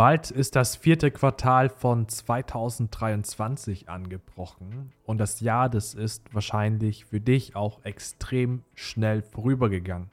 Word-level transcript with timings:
Bald 0.00 0.30
ist 0.30 0.56
das 0.56 0.76
vierte 0.76 1.10
Quartal 1.10 1.68
von 1.68 2.08
2023 2.08 3.90
angebrochen 3.90 4.94
und 5.04 5.18
das 5.18 5.40
Jahr, 5.40 5.68
das 5.68 5.92
ist 5.92 6.32
wahrscheinlich 6.32 7.04
für 7.04 7.20
dich 7.20 7.54
auch 7.54 7.84
extrem 7.84 8.62
schnell 8.74 9.20
vorübergegangen. 9.20 10.08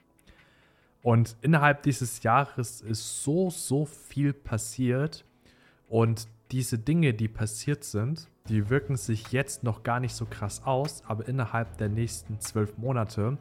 Und 1.03 1.37
innerhalb 1.39 1.83
dieses 1.83 2.21
Jahres 2.21 2.81
ist 2.81 3.23
so, 3.23 3.49
so 3.49 3.85
viel 3.85 4.33
passiert 4.33 5.23
und 5.88 6.27
diese 6.51 6.77
Dinge, 6.77 7.13
die 7.13 7.29
passiert 7.29 7.85
sind, 7.85 8.27
die 8.49 8.69
wirken 8.69 8.97
sich 8.97 9.31
jetzt 9.31 9.63
noch 9.63 9.83
gar 9.83 10.01
nicht 10.01 10.15
so 10.15 10.25
krass 10.25 10.63
aus, 10.65 11.01
aber 11.07 11.29
innerhalb 11.29 11.77
der 11.77 11.88
nächsten 11.88 12.41
zwölf 12.41 12.77
Monate 12.77 13.38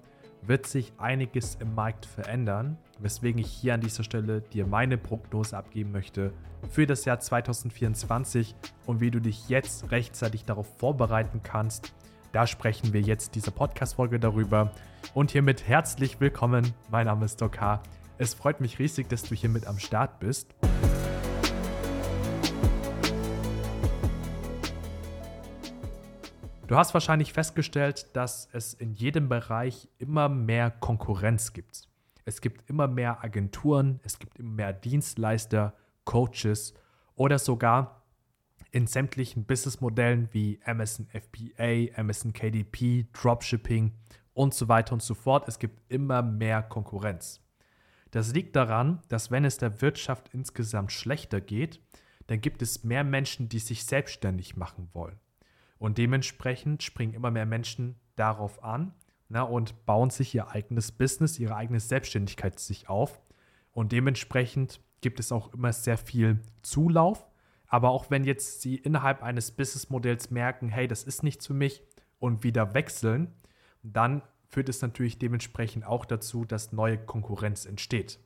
wird 0.48 0.66
sich 0.66 0.92
einiges 0.98 1.56
im 1.56 1.74
Markt 1.74 2.06
verändern, 2.06 2.78
weswegen 2.98 3.40
ich 3.40 3.50
hier 3.50 3.74
an 3.74 3.80
dieser 3.80 4.04
Stelle 4.04 4.40
dir 4.40 4.66
meine 4.66 4.98
Prognose 4.98 5.56
abgeben 5.56 5.92
möchte 5.92 6.32
für 6.68 6.86
das 6.86 7.04
Jahr 7.04 7.20
2024 7.20 8.54
und 8.86 9.00
wie 9.00 9.10
du 9.10 9.20
dich 9.20 9.48
jetzt 9.48 9.90
rechtzeitig 9.90 10.44
darauf 10.44 10.78
vorbereiten 10.78 11.40
kannst. 11.42 11.94
Da 12.32 12.46
sprechen 12.46 12.92
wir 12.92 13.00
jetzt 13.00 13.34
diese 13.34 13.50
Podcast-Folge 13.50 14.18
darüber. 14.18 14.72
Und 15.14 15.30
hiermit 15.30 15.66
herzlich 15.66 16.20
willkommen. 16.20 16.74
Mein 16.90 17.06
Name 17.06 17.24
ist 17.24 17.40
Dokar. 17.40 17.82
Es 18.18 18.34
freut 18.34 18.60
mich 18.60 18.78
riesig, 18.78 19.08
dass 19.08 19.22
du 19.22 19.34
hier 19.34 19.50
mit 19.50 19.66
am 19.66 19.78
Start 19.78 20.18
bist. 20.18 20.54
Du 26.66 26.74
hast 26.76 26.94
wahrscheinlich 26.94 27.32
festgestellt, 27.32 28.16
dass 28.16 28.48
es 28.52 28.74
in 28.74 28.94
jedem 28.94 29.28
Bereich 29.28 29.88
immer 29.98 30.28
mehr 30.28 30.72
Konkurrenz 30.72 31.52
gibt. 31.52 31.88
Es 32.24 32.40
gibt 32.40 32.68
immer 32.68 32.88
mehr 32.88 33.22
Agenturen, 33.22 34.00
es 34.02 34.18
gibt 34.18 34.40
immer 34.40 34.50
mehr 34.50 34.72
Dienstleister, 34.72 35.74
Coaches 36.04 36.74
oder 37.14 37.38
sogar 37.38 38.02
in 38.72 38.88
sämtlichen 38.88 39.44
Businessmodellen 39.44 40.28
wie 40.32 40.58
Amazon 40.64 41.06
FBA, 41.06 41.96
Amazon 41.96 42.32
KDP, 42.32 43.06
Dropshipping 43.12 43.92
und 44.34 44.52
so 44.52 44.66
weiter 44.66 44.92
und 44.92 45.02
so 45.02 45.14
fort. 45.14 45.46
Es 45.46 45.60
gibt 45.60 45.80
immer 45.88 46.20
mehr 46.20 46.64
Konkurrenz. 46.64 47.40
Das 48.10 48.34
liegt 48.34 48.56
daran, 48.56 49.02
dass 49.08 49.30
wenn 49.30 49.44
es 49.44 49.58
der 49.58 49.80
Wirtschaft 49.82 50.30
insgesamt 50.32 50.90
schlechter 50.90 51.40
geht, 51.40 51.80
dann 52.26 52.40
gibt 52.40 52.60
es 52.60 52.82
mehr 52.82 53.04
Menschen, 53.04 53.48
die 53.48 53.60
sich 53.60 53.84
selbstständig 53.84 54.56
machen 54.56 54.88
wollen. 54.94 55.20
Und 55.78 55.98
dementsprechend 55.98 56.82
springen 56.82 57.14
immer 57.14 57.30
mehr 57.30 57.46
Menschen 57.46 57.96
darauf 58.16 58.62
an 58.62 58.94
na, 59.28 59.42
und 59.42 59.86
bauen 59.86 60.10
sich 60.10 60.34
ihr 60.34 60.50
eigenes 60.50 60.92
Business, 60.92 61.38
ihre 61.38 61.56
eigene 61.56 61.80
Selbstständigkeit 61.80 62.58
sich 62.58 62.88
auf. 62.88 63.20
Und 63.72 63.92
dementsprechend 63.92 64.80
gibt 65.00 65.20
es 65.20 65.32
auch 65.32 65.52
immer 65.52 65.72
sehr 65.72 65.98
viel 65.98 66.40
Zulauf. 66.62 67.26
Aber 67.68 67.90
auch 67.90 68.10
wenn 68.10 68.24
jetzt 68.24 68.62
sie 68.62 68.76
innerhalb 68.76 69.22
eines 69.22 69.50
Businessmodells 69.50 70.30
merken, 70.30 70.68
hey, 70.68 70.86
das 70.86 71.02
ist 71.02 71.22
nichts 71.22 71.46
für 71.46 71.54
mich 71.54 71.82
und 72.18 72.44
wieder 72.44 72.74
wechseln, 72.74 73.34
dann 73.82 74.22
führt 74.48 74.68
es 74.68 74.80
natürlich 74.82 75.18
dementsprechend 75.18 75.84
auch 75.84 76.04
dazu, 76.04 76.44
dass 76.44 76.72
neue 76.72 76.96
Konkurrenz 76.96 77.66
entsteht. 77.66 78.20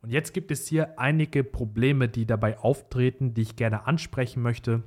Und 0.00 0.10
jetzt 0.10 0.32
gibt 0.32 0.50
es 0.50 0.66
hier 0.68 0.98
einige 0.98 1.42
Probleme, 1.42 2.08
die 2.08 2.26
dabei 2.26 2.58
auftreten, 2.58 3.34
die 3.34 3.42
ich 3.42 3.56
gerne 3.56 3.86
ansprechen 3.86 4.42
möchte 4.42 4.84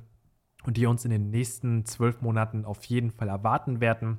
und 0.68 0.76
die 0.76 0.84
uns 0.84 1.06
in 1.06 1.10
den 1.10 1.30
nächsten 1.30 1.86
zwölf 1.86 2.20
Monaten 2.20 2.66
auf 2.66 2.84
jeden 2.84 3.10
Fall 3.10 3.28
erwarten 3.28 3.80
werden. 3.80 4.18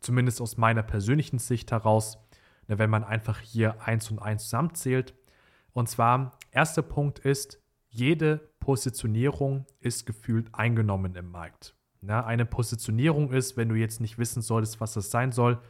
Zumindest 0.00 0.40
aus 0.40 0.56
meiner 0.56 0.82
persönlichen 0.82 1.38
Sicht 1.38 1.70
heraus, 1.72 2.16
ne, 2.68 2.78
wenn 2.78 2.88
man 2.88 3.04
einfach 3.04 3.38
hier 3.40 3.82
eins 3.82 4.10
und 4.10 4.18
eins 4.18 4.44
zusammenzählt. 4.44 5.14
Und 5.74 5.90
zwar, 5.90 6.38
erster 6.52 6.80
Punkt 6.80 7.18
ist, 7.18 7.60
jede 7.90 8.38
Positionierung 8.60 9.66
ist 9.78 10.06
gefühlt 10.06 10.48
eingenommen 10.54 11.14
im 11.16 11.30
Markt. 11.30 11.74
Na, 12.00 12.24
eine 12.24 12.46
Positionierung 12.46 13.30
ist, 13.30 13.58
wenn 13.58 13.68
du 13.68 13.74
jetzt 13.74 14.00
nicht 14.00 14.16
wissen 14.16 14.40
solltest, 14.40 14.80
was 14.80 14.94
das 14.94 15.10
sein 15.10 15.32
soll, 15.32 15.60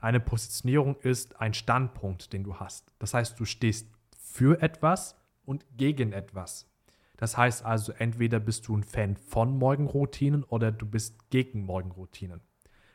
eine 0.00 0.18
Positionierung 0.18 0.96
ist 0.96 1.40
ein 1.40 1.54
Standpunkt, 1.54 2.32
den 2.32 2.42
du 2.42 2.56
hast. 2.56 2.92
Das 2.98 3.14
heißt, 3.14 3.38
du 3.38 3.44
stehst 3.44 3.86
für 4.18 4.60
etwas 4.60 5.14
und 5.44 5.64
gegen 5.76 6.10
etwas. 6.12 6.68
Das 7.16 7.36
heißt 7.36 7.64
also, 7.64 7.92
entweder 7.92 8.40
bist 8.40 8.68
du 8.68 8.76
ein 8.76 8.82
Fan 8.82 9.16
von 9.16 9.56
Morgenroutinen 9.58 10.44
oder 10.44 10.70
du 10.72 10.86
bist 10.86 11.30
gegen 11.30 11.64
Morgenroutinen. 11.64 12.40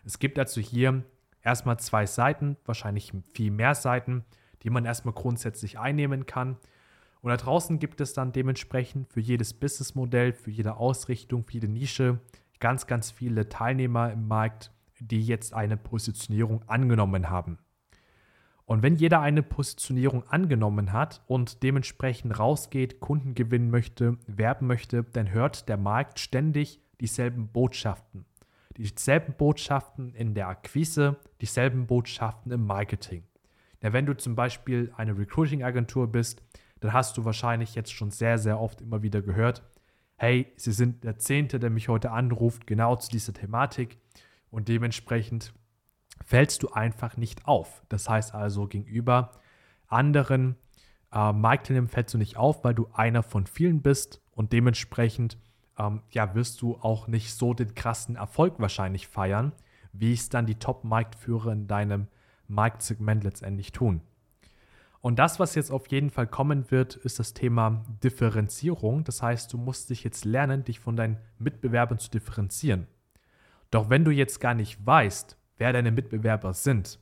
Es 0.03 0.19
gibt 0.19 0.37
also 0.37 0.61
hier 0.61 1.03
erstmal 1.43 1.79
zwei 1.79 2.05
Seiten, 2.05 2.57
wahrscheinlich 2.65 3.11
viel 3.33 3.51
mehr 3.51 3.75
Seiten, 3.75 4.25
die 4.63 4.69
man 4.69 4.85
erstmal 4.85 5.13
grundsätzlich 5.13 5.79
einnehmen 5.79 6.25
kann. 6.25 6.57
Und 7.21 7.29
da 7.29 7.37
draußen 7.37 7.79
gibt 7.79 8.01
es 8.01 8.13
dann 8.13 8.31
dementsprechend 8.31 9.11
für 9.11 9.19
jedes 9.19 9.53
Businessmodell, 9.53 10.33
für 10.33 10.51
jede 10.51 10.77
Ausrichtung, 10.77 11.43
für 11.43 11.53
jede 11.53 11.67
Nische 11.67 12.19
ganz, 12.59 12.87
ganz 12.87 13.11
viele 13.11 13.49
Teilnehmer 13.49 14.11
im 14.11 14.27
Markt, 14.27 14.71
die 14.99 15.25
jetzt 15.25 15.53
eine 15.53 15.77
Positionierung 15.77 16.63
angenommen 16.67 17.29
haben. 17.29 17.57
Und 18.71 18.83
wenn 18.83 18.95
jeder 18.95 19.19
eine 19.19 19.43
Positionierung 19.43 20.25
angenommen 20.29 20.93
hat 20.93 21.21
und 21.27 21.61
dementsprechend 21.61 22.39
rausgeht, 22.39 23.01
Kunden 23.01 23.35
gewinnen 23.35 23.69
möchte, 23.69 24.17
werben 24.27 24.65
möchte, 24.65 25.03
dann 25.03 25.29
hört 25.29 25.67
der 25.67 25.75
Markt 25.75 26.21
ständig 26.21 26.79
dieselben 27.01 27.49
Botschaften. 27.49 28.23
Dieselben 28.77 29.33
Botschaften 29.33 30.15
in 30.15 30.35
der 30.35 30.47
Akquise, 30.47 31.17
dieselben 31.41 31.85
Botschaften 31.85 32.53
im 32.53 32.65
Marketing. 32.65 33.25
Ja, 33.83 33.91
wenn 33.91 34.05
du 34.05 34.15
zum 34.15 34.35
Beispiel 34.35 34.93
eine 34.95 35.17
Recruiting-Agentur 35.17 36.09
bist, 36.09 36.41
dann 36.79 36.93
hast 36.93 37.17
du 37.17 37.25
wahrscheinlich 37.25 37.75
jetzt 37.75 37.91
schon 37.91 38.09
sehr, 38.09 38.37
sehr 38.37 38.57
oft 38.57 38.79
immer 38.79 39.03
wieder 39.03 39.21
gehört, 39.21 39.63
hey, 40.15 40.47
Sie 40.55 40.71
sind 40.71 41.03
der 41.03 41.17
Zehnte, 41.17 41.59
der 41.59 41.71
mich 41.71 41.89
heute 41.89 42.11
anruft, 42.11 42.67
genau 42.67 42.95
zu 42.95 43.11
dieser 43.11 43.33
Thematik. 43.33 43.97
Und 44.49 44.69
dementsprechend 44.69 45.51
fällst 46.25 46.63
du 46.63 46.69
einfach 46.69 47.17
nicht 47.17 47.47
auf. 47.47 47.83
Das 47.89 48.09
heißt 48.09 48.33
also, 48.33 48.67
gegenüber 48.67 49.31
anderen 49.87 50.55
äh, 51.11 51.33
Marktteilnehmern 51.33 51.89
fällst 51.89 52.13
du 52.13 52.17
nicht 52.17 52.37
auf, 52.37 52.63
weil 52.63 52.73
du 52.73 52.87
einer 52.93 53.23
von 53.23 53.45
vielen 53.45 53.81
bist 53.81 54.21
und 54.31 54.53
dementsprechend 54.53 55.37
ähm, 55.77 56.01
ja, 56.11 56.35
wirst 56.35 56.61
du 56.61 56.75
auch 56.75 57.07
nicht 57.07 57.33
so 57.33 57.53
den 57.53 57.75
krassen 57.75 58.15
Erfolg 58.15 58.59
wahrscheinlich 58.59 59.07
feiern, 59.07 59.51
wie 59.93 60.13
es 60.13 60.29
dann 60.29 60.45
die 60.45 60.55
Top-Marktführer 60.55 61.51
in 61.51 61.67
deinem 61.67 62.07
Marktsegment 62.47 63.23
letztendlich 63.23 63.71
tun. 63.71 64.01
Und 65.01 65.17
das, 65.17 65.39
was 65.39 65.55
jetzt 65.55 65.71
auf 65.71 65.87
jeden 65.87 66.11
Fall 66.11 66.27
kommen 66.27 66.69
wird, 66.69 66.95
ist 66.95 67.17
das 67.17 67.33
Thema 67.33 67.83
Differenzierung. 68.03 69.03
Das 69.03 69.23
heißt, 69.23 69.51
du 69.51 69.57
musst 69.57 69.89
dich 69.89 70.03
jetzt 70.03 70.25
lernen, 70.25 70.63
dich 70.63 70.79
von 70.79 70.95
deinen 70.95 71.17
Mitbewerbern 71.39 71.97
zu 71.97 72.11
differenzieren. 72.11 72.85
Doch 73.71 73.89
wenn 73.89 74.05
du 74.05 74.11
jetzt 74.11 74.39
gar 74.39 74.53
nicht 74.53 74.85
weißt, 74.85 75.37
wer 75.61 75.73
deine 75.73 75.91
Mitbewerber 75.91 76.53
sind, 76.55 76.99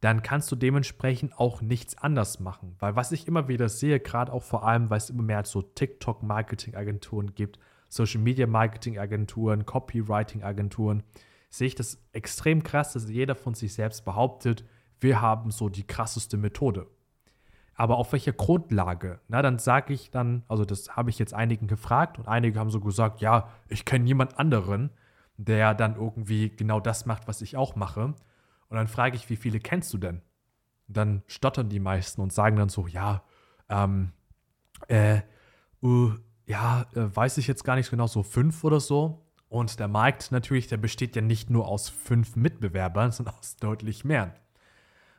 dann 0.00 0.22
kannst 0.22 0.50
du 0.50 0.56
dementsprechend 0.56 1.38
auch 1.38 1.60
nichts 1.60 1.98
anders 1.98 2.40
machen. 2.40 2.74
Weil 2.78 2.96
was 2.96 3.12
ich 3.12 3.28
immer 3.28 3.48
wieder 3.48 3.68
sehe, 3.68 4.00
gerade 4.00 4.32
auch 4.32 4.42
vor 4.42 4.66
allem, 4.66 4.88
weil 4.88 4.96
es 4.96 5.10
immer 5.10 5.22
mehr 5.22 5.44
so 5.44 5.60
TikTok-Marketing-Agenturen 5.60 7.34
gibt, 7.34 7.58
Social-Media-Marketing-Agenturen, 7.90 9.66
Copywriting-Agenturen, 9.66 11.02
sehe 11.50 11.66
ich 11.66 11.74
das 11.74 12.02
extrem 12.12 12.62
krass, 12.62 12.94
dass 12.94 13.10
jeder 13.10 13.34
von 13.34 13.52
sich 13.52 13.74
selbst 13.74 14.06
behauptet, 14.06 14.64
wir 14.98 15.20
haben 15.20 15.50
so 15.50 15.68
die 15.68 15.86
krasseste 15.86 16.38
Methode. 16.38 16.86
Aber 17.74 17.98
auf 17.98 18.10
welcher 18.12 18.32
Grundlage? 18.32 19.20
Na, 19.28 19.42
dann 19.42 19.58
sage 19.58 19.92
ich 19.92 20.10
dann, 20.10 20.44
also 20.48 20.64
das 20.64 20.96
habe 20.96 21.10
ich 21.10 21.18
jetzt 21.18 21.34
einigen 21.34 21.66
gefragt 21.66 22.18
und 22.18 22.26
einige 22.26 22.58
haben 22.58 22.70
so 22.70 22.80
gesagt, 22.80 23.20
ja, 23.20 23.50
ich 23.68 23.84
kenne 23.84 24.04
niemand 24.04 24.38
anderen 24.38 24.90
der 25.36 25.74
dann 25.74 25.96
irgendwie 25.96 26.50
genau 26.50 26.80
das 26.80 27.06
macht, 27.06 27.28
was 27.28 27.42
ich 27.42 27.56
auch 27.56 27.76
mache. 27.76 28.14
Und 28.68 28.76
dann 28.76 28.88
frage 28.88 29.16
ich, 29.16 29.28
wie 29.30 29.36
viele 29.36 29.60
kennst 29.60 29.92
du 29.92 29.98
denn? 29.98 30.22
Dann 30.88 31.22
stottern 31.26 31.68
die 31.68 31.80
meisten 31.80 32.20
und 32.20 32.32
sagen 32.32 32.56
dann 32.56 32.68
so, 32.68 32.86
ja, 32.86 33.22
ähm, 33.68 34.12
äh, 34.88 35.20
uh, 35.82 36.12
ja, 36.46 36.86
äh, 36.94 37.14
weiß 37.14 37.38
ich 37.38 37.46
jetzt 37.46 37.64
gar 37.64 37.76
nicht 37.76 37.90
genau, 37.90 38.06
so 38.06 38.22
fünf 38.22 38.64
oder 38.64 38.80
so. 38.80 39.26
Und 39.48 39.78
der 39.78 39.88
Markt 39.88 40.32
natürlich, 40.32 40.68
der 40.68 40.76
besteht 40.76 41.16
ja 41.16 41.22
nicht 41.22 41.50
nur 41.50 41.68
aus 41.68 41.88
fünf 41.88 42.36
Mitbewerbern, 42.36 43.10
sondern 43.12 43.34
aus 43.34 43.56
deutlich 43.56 44.04
mehr. 44.04 44.34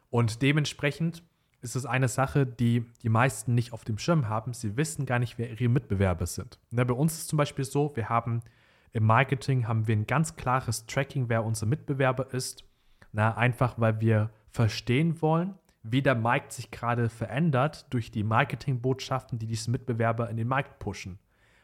Und 0.09 0.41
dementsprechend 0.41 1.23
ist 1.61 1.75
es 1.75 1.85
eine 1.85 2.07
Sache, 2.07 2.45
die 2.45 2.85
die 3.01 3.09
meisten 3.09 3.53
nicht 3.53 3.73
auf 3.73 3.83
dem 3.83 3.97
Schirm 3.97 4.29
haben. 4.29 4.53
Sie 4.53 4.77
wissen 4.77 5.05
gar 5.05 5.19
nicht, 5.19 5.37
wer 5.37 5.49
ihre 5.49 5.69
Mitbewerber 5.69 6.25
sind. 6.25 6.59
Na, 6.71 6.83
bei 6.83 6.93
uns 6.93 7.13
ist 7.13 7.21
es 7.21 7.27
zum 7.27 7.37
Beispiel 7.37 7.65
so, 7.65 7.95
wir 7.95 8.09
haben 8.09 8.41
im 8.93 9.05
Marketing 9.05 9.67
haben 9.67 9.87
wir 9.87 9.95
ein 9.95 10.07
ganz 10.07 10.35
klares 10.35 10.85
Tracking, 10.85 11.29
wer 11.29 11.43
unser 11.43 11.65
Mitbewerber 11.65 12.33
ist. 12.33 12.63
Na, 13.11 13.35
einfach 13.35 13.75
weil 13.77 13.99
wir 14.01 14.31
verstehen 14.49 15.21
wollen, 15.21 15.55
wie 15.83 16.01
der 16.01 16.15
Markt 16.15 16.51
sich 16.51 16.71
gerade 16.71 17.09
verändert 17.09 17.85
durch 17.91 18.11
die 18.11 18.23
Marketingbotschaften, 18.23 19.39
die 19.39 19.47
diese 19.47 19.71
Mitbewerber 19.71 20.29
in 20.29 20.37
den 20.37 20.47
Markt 20.47 20.79
pushen. 20.79 21.19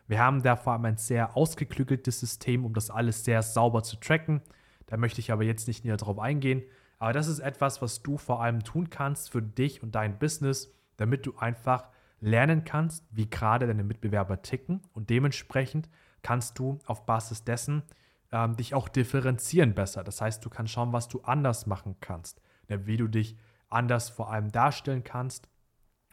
Wir 0.08 0.20
haben 0.20 0.44
da 0.44 0.56
vor 0.56 0.74
allem 0.74 0.86
ein 0.86 0.98
sehr 0.98 1.36
ausgeklügeltes 1.36 2.20
System, 2.20 2.66
um 2.66 2.74
das 2.74 2.90
alles 2.90 3.24
sehr 3.24 3.42
sauber 3.42 3.84
zu 3.84 3.98
tracken. 3.98 4.42
Da 4.88 4.98
möchte 4.98 5.20
ich 5.20 5.32
aber 5.32 5.44
jetzt 5.44 5.68
nicht 5.68 5.86
näher 5.86 5.98
drauf 5.98 6.20
eingehen. 6.20 6.64
Aber 7.00 7.14
das 7.14 7.28
ist 7.28 7.40
etwas, 7.40 7.82
was 7.82 8.04
du 8.04 8.18
vor 8.18 8.42
allem 8.42 8.64
tun 8.64 8.90
kannst 8.90 9.32
für 9.32 9.42
dich 9.42 9.82
und 9.82 9.96
dein 9.96 10.20
Business, 10.20 10.74
damit 10.98 11.26
du 11.26 11.36
einfach 11.38 11.88
lernen 12.22 12.64
kannst, 12.64 13.06
wie 13.12 13.30
gerade 13.30 13.68
deine 13.68 13.84
Mitbewerber 13.84 14.42
ticken 14.42 14.82
und 14.94 15.10
dementsprechend 15.10 15.90
kannst 16.24 16.58
du 16.58 16.80
auf 16.86 17.06
Basis 17.06 17.44
dessen 17.44 17.84
ähm, 18.32 18.56
dich 18.56 18.74
auch 18.74 18.90
differenzieren 18.90 19.76
besser. 19.76 20.04
Das 20.04 20.20
heißt, 20.20 20.44
du 20.44 20.50
kannst 20.50 20.74
schauen, 20.74 20.92
was 20.92 21.08
du 21.08 21.22
anders 21.22 21.68
machen 21.68 21.96
kannst, 22.02 22.42
ne, 22.68 22.88
wie 22.88 22.98
du 22.98 23.08
dich 23.08 23.38
anders 23.70 24.10
vor 24.10 24.32
allem 24.32 24.52
darstellen 24.52 25.04
kannst 25.04 25.48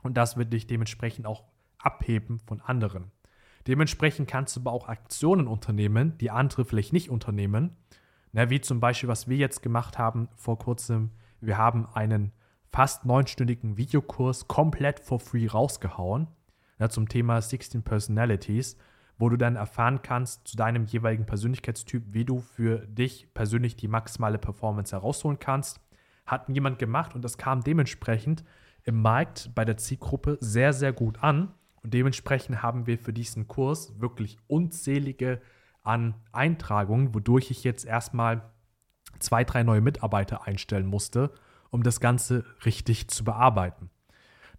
und 0.03 0.17
das 0.17 0.37
wird 0.37 0.53
dich 0.53 0.67
dementsprechend 0.67 1.27
auch 1.27 1.45
abheben 1.79 2.39
von 2.39 2.61
anderen. 2.61 3.11
Dementsprechend 3.67 4.29
kannst 4.29 4.57
du 4.57 4.61
aber 4.61 4.73
auch 4.73 4.89
Aktionen 4.89 5.47
unternehmen, 5.47 6.17
die 6.19 6.31
andere 6.31 6.65
vielleicht 6.65 6.93
nicht 6.93 7.11
unternehmen. 7.11 7.77
Ne, 8.33 8.51
wie 8.51 8.61
zum 8.61 8.81
Beispiel, 8.81 9.09
was 9.09 9.29
wir 9.29 9.37
jetzt 9.37 9.63
gemacht 9.63 9.99
haben 9.99 10.29
vor 10.35 10.59
kurzem. 10.59 11.11
Wir 11.41 11.59
haben 11.59 11.87
einen 11.87 12.33
fast 12.71 13.05
neunstündigen 13.05 13.77
Videokurs 13.77 14.47
komplett 14.47 15.01
for 15.01 15.19
free 15.19 15.49
rausgehauen 15.49 16.29
ne, 16.79 16.89
zum 16.89 17.09
Thema 17.09 17.41
16 17.41 17.83
Personalities, 17.83 18.77
wo 19.21 19.29
du 19.29 19.37
dann 19.37 19.57
erfahren 19.57 20.01
kannst 20.03 20.49
zu 20.49 20.57
deinem 20.57 20.87
jeweiligen 20.87 21.27
Persönlichkeitstyp, 21.27 22.03
wie 22.09 22.25
du 22.25 22.41
für 22.41 22.79
dich 22.87 23.33
persönlich 23.35 23.77
die 23.77 23.87
maximale 23.87 24.39
Performance 24.39 24.97
herausholen 24.97 25.39
kannst. 25.39 25.79
Hat 26.27 26.49
jemand 26.49 26.79
gemacht 26.79 27.15
und 27.15 27.23
das 27.23 27.37
kam 27.37 27.63
dementsprechend 27.63 28.45
im 28.85 29.03
Markt 29.03 29.51
bei 29.55 29.65
der 29.67 29.77
Zielgruppe 29.77 30.39
sehr, 30.41 30.73
sehr 30.73 30.95
gut 30.95 31.23
an. 31.23 31.53
Und 31.83 31.93
dementsprechend 31.93 32.63
haben 32.63 32.87
wir 32.87 32.99
für 32.99 33.13
diesen 33.13 33.47
Kurs 33.47 34.01
wirklich 34.01 34.39
unzählige 34.47 35.41
an 35.83 36.15
Eintragungen, 36.33 37.15
wodurch 37.15 37.51
ich 37.51 37.63
jetzt 37.63 37.85
erstmal 37.85 38.51
zwei, 39.19 39.45
drei 39.45 39.63
neue 39.63 39.81
Mitarbeiter 39.83 40.47
einstellen 40.47 40.87
musste, 40.87 41.31
um 41.71 41.83
das 41.83 42.01
Ganze 42.01 42.45
richtig 42.65 43.09
zu 43.09 43.25
bearbeiten. 43.25 43.91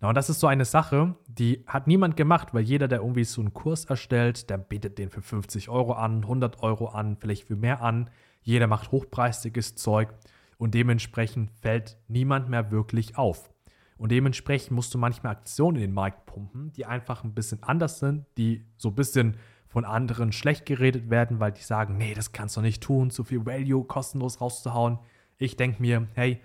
Na, 0.01 0.09
und 0.09 0.15
das 0.15 0.31
ist 0.31 0.39
so 0.39 0.47
eine 0.47 0.65
Sache, 0.65 1.15
die 1.27 1.63
hat 1.67 1.85
niemand 1.85 2.17
gemacht, 2.17 2.55
weil 2.55 2.63
jeder, 2.63 2.87
der 2.87 3.01
irgendwie 3.01 3.23
so 3.23 3.39
einen 3.39 3.53
Kurs 3.53 3.85
erstellt, 3.85 4.49
der 4.49 4.57
bietet 4.57 4.97
den 4.97 5.11
für 5.11 5.21
50 5.21 5.69
Euro 5.69 5.93
an, 5.93 6.23
100 6.23 6.63
Euro 6.63 6.87
an, 6.87 7.17
vielleicht 7.17 7.47
für 7.47 7.55
mehr 7.55 7.83
an. 7.83 8.09
Jeder 8.41 8.65
macht 8.65 8.91
hochpreisiges 8.91 9.75
Zeug 9.75 10.09
und 10.57 10.73
dementsprechend 10.73 11.51
fällt 11.51 11.99
niemand 12.07 12.49
mehr 12.49 12.71
wirklich 12.71 13.15
auf. 13.15 13.51
Und 13.95 14.11
dementsprechend 14.11 14.71
musst 14.71 14.91
du 14.95 14.97
manchmal 14.97 15.33
Aktionen 15.33 15.75
in 15.75 15.81
den 15.83 15.93
Markt 15.93 16.25
pumpen, 16.25 16.73
die 16.73 16.87
einfach 16.87 17.23
ein 17.23 17.35
bisschen 17.35 17.61
anders 17.61 17.99
sind, 17.99 18.25
die 18.39 18.65
so 18.77 18.89
ein 18.89 18.95
bisschen 18.95 19.37
von 19.67 19.85
anderen 19.85 20.31
schlecht 20.31 20.65
geredet 20.65 21.11
werden, 21.11 21.39
weil 21.39 21.51
die 21.51 21.61
sagen, 21.61 21.97
nee, 21.97 22.15
das 22.15 22.31
kannst 22.31 22.57
du 22.57 22.61
nicht 22.61 22.81
tun, 22.81 23.11
so 23.11 23.23
viel 23.23 23.45
Value 23.45 23.83
kostenlos 23.83 24.41
rauszuhauen. 24.41 24.97
Ich 25.37 25.57
denke 25.57 25.79
mir, 25.79 26.07
hey, 26.15 26.41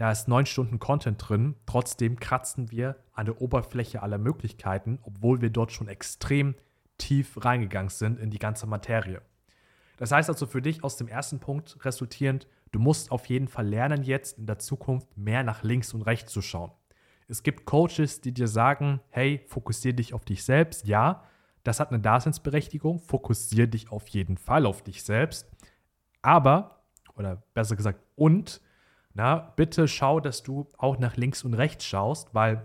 da 0.00 0.10
ist 0.10 0.28
neun 0.28 0.46
Stunden 0.46 0.78
Content 0.78 1.22
drin, 1.28 1.56
trotzdem 1.66 2.18
kratzen 2.18 2.70
wir 2.70 2.96
an 3.12 3.26
der 3.26 3.42
Oberfläche 3.42 4.02
aller 4.02 4.16
Möglichkeiten, 4.16 4.98
obwohl 5.02 5.42
wir 5.42 5.50
dort 5.50 5.72
schon 5.72 5.88
extrem 5.88 6.54
tief 6.96 7.44
reingegangen 7.44 7.90
sind 7.90 8.18
in 8.18 8.30
die 8.30 8.38
ganze 8.38 8.66
Materie. 8.66 9.20
Das 9.98 10.10
heißt 10.10 10.30
also 10.30 10.46
für 10.46 10.62
dich 10.62 10.82
aus 10.84 10.96
dem 10.96 11.06
ersten 11.06 11.38
Punkt 11.38 11.84
resultierend, 11.84 12.46
du 12.72 12.78
musst 12.78 13.10
auf 13.10 13.26
jeden 13.26 13.46
Fall 13.46 13.68
lernen, 13.68 14.02
jetzt 14.02 14.38
in 14.38 14.46
der 14.46 14.58
Zukunft 14.58 15.18
mehr 15.18 15.42
nach 15.42 15.64
links 15.64 15.92
und 15.92 16.00
rechts 16.00 16.32
zu 16.32 16.40
schauen. 16.40 16.70
Es 17.28 17.42
gibt 17.42 17.66
Coaches, 17.66 18.22
die 18.22 18.32
dir 18.32 18.48
sagen, 18.48 19.02
hey, 19.10 19.44
fokussiere 19.48 19.92
dich 19.92 20.14
auf 20.14 20.24
dich 20.24 20.44
selbst. 20.44 20.86
Ja, 20.86 21.24
das 21.62 21.78
hat 21.78 21.90
eine 21.90 22.00
Daseinsberechtigung. 22.00 23.00
Fokussiere 23.00 23.68
dich 23.68 23.92
auf 23.92 24.08
jeden 24.08 24.38
Fall 24.38 24.64
auf 24.64 24.80
dich 24.80 25.02
selbst. 25.02 25.46
Aber, 26.22 26.80
oder 27.16 27.42
besser 27.52 27.76
gesagt, 27.76 28.00
und, 28.16 28.62
na, 29.14 29.52
bitte 29.56 29.88
schau, 29.88 30.20
dass 30.20 30.42
du 30.42 30.68
auch 30.78 30.98
nach 30.98 31.16
links 31.16 31.44
und 31.44 31.54
rechts 31.54 31.84
schaust, 31.84 32.34
weil 32.34 32.64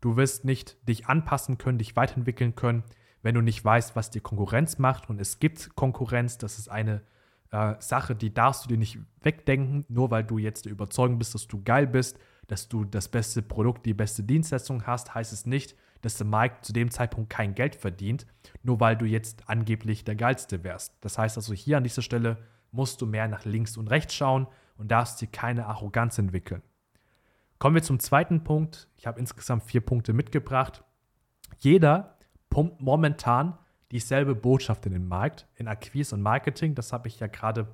du 0.00 0.16
wirst 0.16 0.44
nicht 0.44 0.76
dich 0.88 1.06
anpassen 1.06 1.58
können, 1.58 1.78
dich 1.78 1.96
weiterentwickeln 1.96 2.54
können, 2.54 2.84
wenn 3.22 3.34
du 3.34 3.40
nicht 3.40 3.64
weißt, 3.64 3.96
was 3.96 4.10
die 4.10 4.20
Konkurrenz 4.20 4.78
macht. 4.78 5.08
Und 5.08 5.20
es 5.20 5.38
gibt 5.38 5.74
Konkurrenz, 5.74 6.38
das 6.38 6.58
ist 6.58 6.68
eine 6.68 7.02
äh, 7.50 7.74
Sache, 7.78 8.14
die 8.14 8.32
darfst 8.32 8.64
du 8.64 8.68
dir 8.68 8.78
nicht 8.78 8.98
wegdenken, 9.22 9.84
nur 9.88 10.10
weil 10.10 10.24
du 10.24 10.38
jetzt 10.38 10.66
der 10.66 10.72
Überzeugung 10.72 11.18
bist, 11.18 11.34
dass 11.34 11.46
du 11.46 11.62
geil 11.62 11.86
bist 11.86 12.18
dass 12.46 12.68
du 12.68 12.84
das 12.84 13.08
beste 13.08 13.42
Produkt, 13.42 13.86
die 13.86 13.94
beste 13.94 14.22
Dienstleistung 14.22 14.86
hast, 14.86 15.14
heißt 15.14 15.32
es 15.32 15.46
nicht, 15.46 15.74
dass 16.02 16.16
der 16.16 16.26
Markt 16.26 16.64
zu 16.64 16.72
dem 16.72 16.90
Zeitpunkt 16.90 17.30
kein 17.30 17.54
Geld 17.54 17.74
verdient, 17.74 18.26
nur 18.62 18.80
weil 18.80 18.96
du 18.96 19.04
jetzt 19.04 19.48
angeblich 19.48 20.04
der 20.04 20.14
Geilste 20.14 20.62
wärst. 20.62 20.94
Das 21.00 21.18
heißt 21.18 21.36
also, 21.36 21.52
hier 21.54 21.76
an 21.76 21.84
dieser 21.84 22.02
Stelle 22.02 22.38
musst 22.70 23.00
du 23.00 23.06
mehr 23.06 23.28
nach 23.28 23.44
links 23.44 23.76
und 23.76 23.88
rechts 23.88 24.14
schauen 24.14 24.46
und 24.76 24.90
darfst 24.90 25.20
dir 25.20 25.28
keine 25.28 25.66
Arroganz 25.66 26.18
entwickeln. 26.18 26.62
Kommen 27.58 27.74
wir 27.74 27.82
zum 27.82 27.98
zweiten 28.00 28.44
Punkt. 28.44 28.88
Ich 28.96 29.06
habe 29.06 29.18
insgesamt 29.18 29.64
vier 29.64 29.80
Punkte 29.80 30.12
mitgebracht. 30.12 30.84
Jeder 31.58 32.16
pumpt 32.50 32.80
momentan 32.80 33.58
dieselbe 33.92 34.34
Botschaft 34.34 34.86
in 34.86 34.92
den 34.92 35.08
Markt, 35.08 35.46
in 35.54 35.68
Akquise 35.68 36.14
und 36.14 36.22
Marketing. 36.22 36.74
Das 36.74 36.92
habe 36.92 37.08
ich 37.08 37.20
ja 37.20 37.28
gerade 37.28 37.68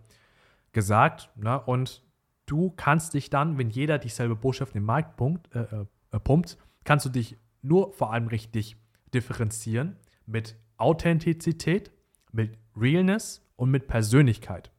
gesagt. 0.73 1.31
Ne? 1.37 1.61
Und 1.61 2.03
du 2.47 2.71
kannst 2.71 3.15
dich 3.15 3.31
dann, 3.31 3.59
wenn 3.59 3.71
jeder 3.71 3.99
dieselbe 3.99 4.37
Botschaft 4.37 4.75
in 4.75 4.83
den 4.83 4.87
Markt 4.87 5.17
pumpt, 5.17 5.55
äh, 5.55 5.85
äh, 6.13 6.21
pumpt, 6.21 6.59
kannst 6.85 7.07
du 7.07 7.11
dich 7.11 7.37
nur 7.63 7.93
vor 7.93 8.13
allem 8.13 8.29
richtig 8.29 8.77
differenzieren 9.15 9.97
mit 10.27 10.57
Authentizität, 10.77 11.91
mit 12.33 12.59
Realness 12.77 13.47
und 13.57 13.71
mit 13.71 13.87
Persönlichkeit. 13.87 14.72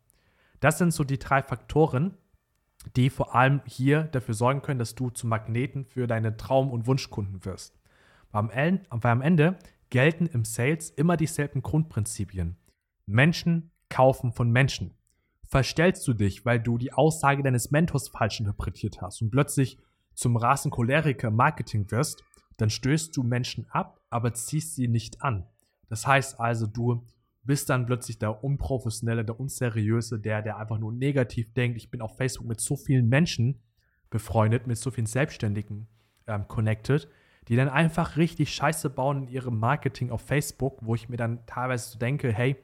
Das 0.63 0.77
sind 0.77 0.91
so 0.91 1.03
die 1.03 1.19
drei 1.19 1.43
Faktoren, 1.43 2.17
die 2.95 3.09
vor 3.09 3.35
allem 3.35 3.59
hier 3.65 4.03
dafür 4.03 4.33
sorgen 4.33 4.61
können, 4.61 4.79
dass 4.79 4.95
du 4.95 5.09
zum 5.09 5.29
Magneten 5.29 5.83
für 5.83 6.07
deine 6.07 6.37
Traum- 6.37 6.71
und 6.71 6.87
Wunschkunden 6.87 7.43
wirst. 7.43 7.77
Weil 8.31 8.79
am 8.89 9.21
Ende 9.21 9.59
gelten 9.89 10.25
im 10.25 10.45
Sales 10.45 10.89
immer 10.89 11.17
dieselben 11.17 11.63
Grundprinzipien. 11.63 12.55
Menschen 13.05 13.71
kaufen 13.89 14.31
von 14.31 14.51
Menschen 14.51 14.93
verstellst 15.49 16.07
du 16.07 16.13
dich, 16.13 16.45
weil 16.45 16.61
du 16.61 16.77
die 16.77 16.93
Aussage 16.93 17.43
deines 17.43 17.71
Mentors 17.71 18.07
falsch 18.07 18.39
interpretiert 18.39 19.01
hast 19.01 19.21
und 19.21 19.31
plötzlich 19.31 19.77
zum 20.13 20.37
Rasencholeriker 20.37 21.27
im 21.27 21.35
Marketing 21.35 21.91
wirst, 21.91 22.23
dann 22.55 22.69
stößt 22.69 23.17
du 23.17 23.23
Menschen 23.23 23.67
ab, 23.69 23.99
aber 24.09 24.33
ziehst 24.33 24.75
sie 24.75 24.87
nicht 24.87 25.23
an. 25.23 25.45
Das 25.89 26.07
heißt 26.07 26.39
also, 26.39 26.67
du 26.67 27.05
bist 27.43 27.69
dann 27.69 27.85
plötzlich 27.85 28.19
der 28.19 28.43
Unprofessionelle, 28.43 29.25
der 29.25 29.39
Unseriöse, 29.39 30.19
der, 30.19 30.41
der 30.41 30.57
einfach 30.57 30.79
nur 30.79 30.91
negativ 30.93 31.53
denkt. 31.53 31.77
Ich 31.77 31.91
bin 31.91 32.01
auf 32.01 32.15
Facebook 32.17 32.47
mit 32.47 32.61
so 32.61 32.75
vielen 32.75 33.09
Menschen 33.09 33.61
befreundet, 34.09 34.67
mit 34.67 34.77
so 34.77 34.91
vielen 34.91 35.07
Selbstständigen 35.07 35.87
ähm, 36.27 36.47
connected, 36.47 37.09
die 37.47 37.55
dann 37.55 37.69
einfach 37.69 38.15
richtig 38.15 38.53
Scheiße 38.53 38.89
bauen 38.89 39.23
in 39.23 39.27
ihrem 39.27 39.59
Marketing 39.59 40.09
auf 40.09 40.21
Facebook, 40.21 40.79
wo 40.81 40.95
ich 40.95 41.09
mir 41.09 41.17
dann 41.17 41.45
teilweise 41.45 41.91
so 41.91 41.99
denke, 41.99 42.31
hey, 42.31 42.55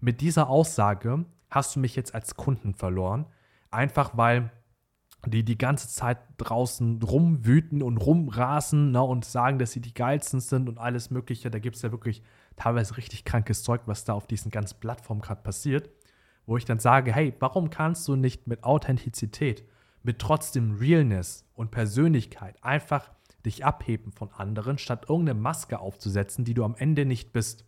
mit 0.00 0.20
dieser 0.20 0.48
Aussage 0.48 1.24
hast 1.50 1.76
du 1.76 1.80
mich 1.80 1.96
jetzt 1.96 2.14
als 2.14 2.34
Kunden 2.34 2.74
verloren. 2.74 3.26
Einfach 3.70 4.16
weil 4.16 4.50
die 5.26 5.44
die 5.44 5.58
ganze 5.58 5.88
Zeit 5.88 6.18
draußen 6.36 7.02
rumwüten 7.02 7.82
und 7.82 7.96
rumrasen 7.96 8.92
ne, 8.92 9.02
und 9.02 9.24
sagen, 9.24 9.58
dass 9.58 9.72
sie 9.72 9.80
die 9.80 9.94
geilsten 9.94 10.40
sind 10.40 10.68
und 10.68 10.78
alles 10.78 11.10
Mögliche. 11.10 11.50
Da 11.50 11.58
gibt 11.58 11.76
es 11.76 11.82
ja 11.82 11.90
wirklich 11.90 12.22
teilweise 12.58 12.96
richtig 12.96 13.24
krankes 13.24 13.62
Zeug, 13.62 13.82
was 13.86 14.04
da 14.04 14.12
auf 14.12 14.26
diesen 14.26 14.50
ganzen 14.50 14.80
Plattformen 14.80 15.20
gerade 15.20 15.42
passiert. 15.42 15.90
Wo 16.46 16.56
ich 16.56 16.64
dann 16.64 16.78
sage, 16.78 17.12
hey, 17.12 17.34
warum 17.40 17.70
kannst 17.70 18.08
du 18.08 18.16
nicht 18.16 18.46
mit 18.46 18.64
Authentizität, 18.64 19.64
mit 20.02 20.18
trotzdem 20.18 20.76
Realness 20.76 21.44
und 21.54 21.70
Persönlichkeit 21.70 22.62
einfach 22.62 23.10
dich 23.44 23.64
abheben 23.64 24.12
von 24.12 24.30
anderen, 24.32 24.78
statt 24.78 25.06
irgendeine 25.08 25.38
Maske 25.38 25.78
aufzusetzen, 25.78 26.44
die 26.44 26.54
du 26.54 26.64
am 26.64 26.74
Ende 26.76 27.04
nicht 27.04 27.32
bist? 27.32 27.64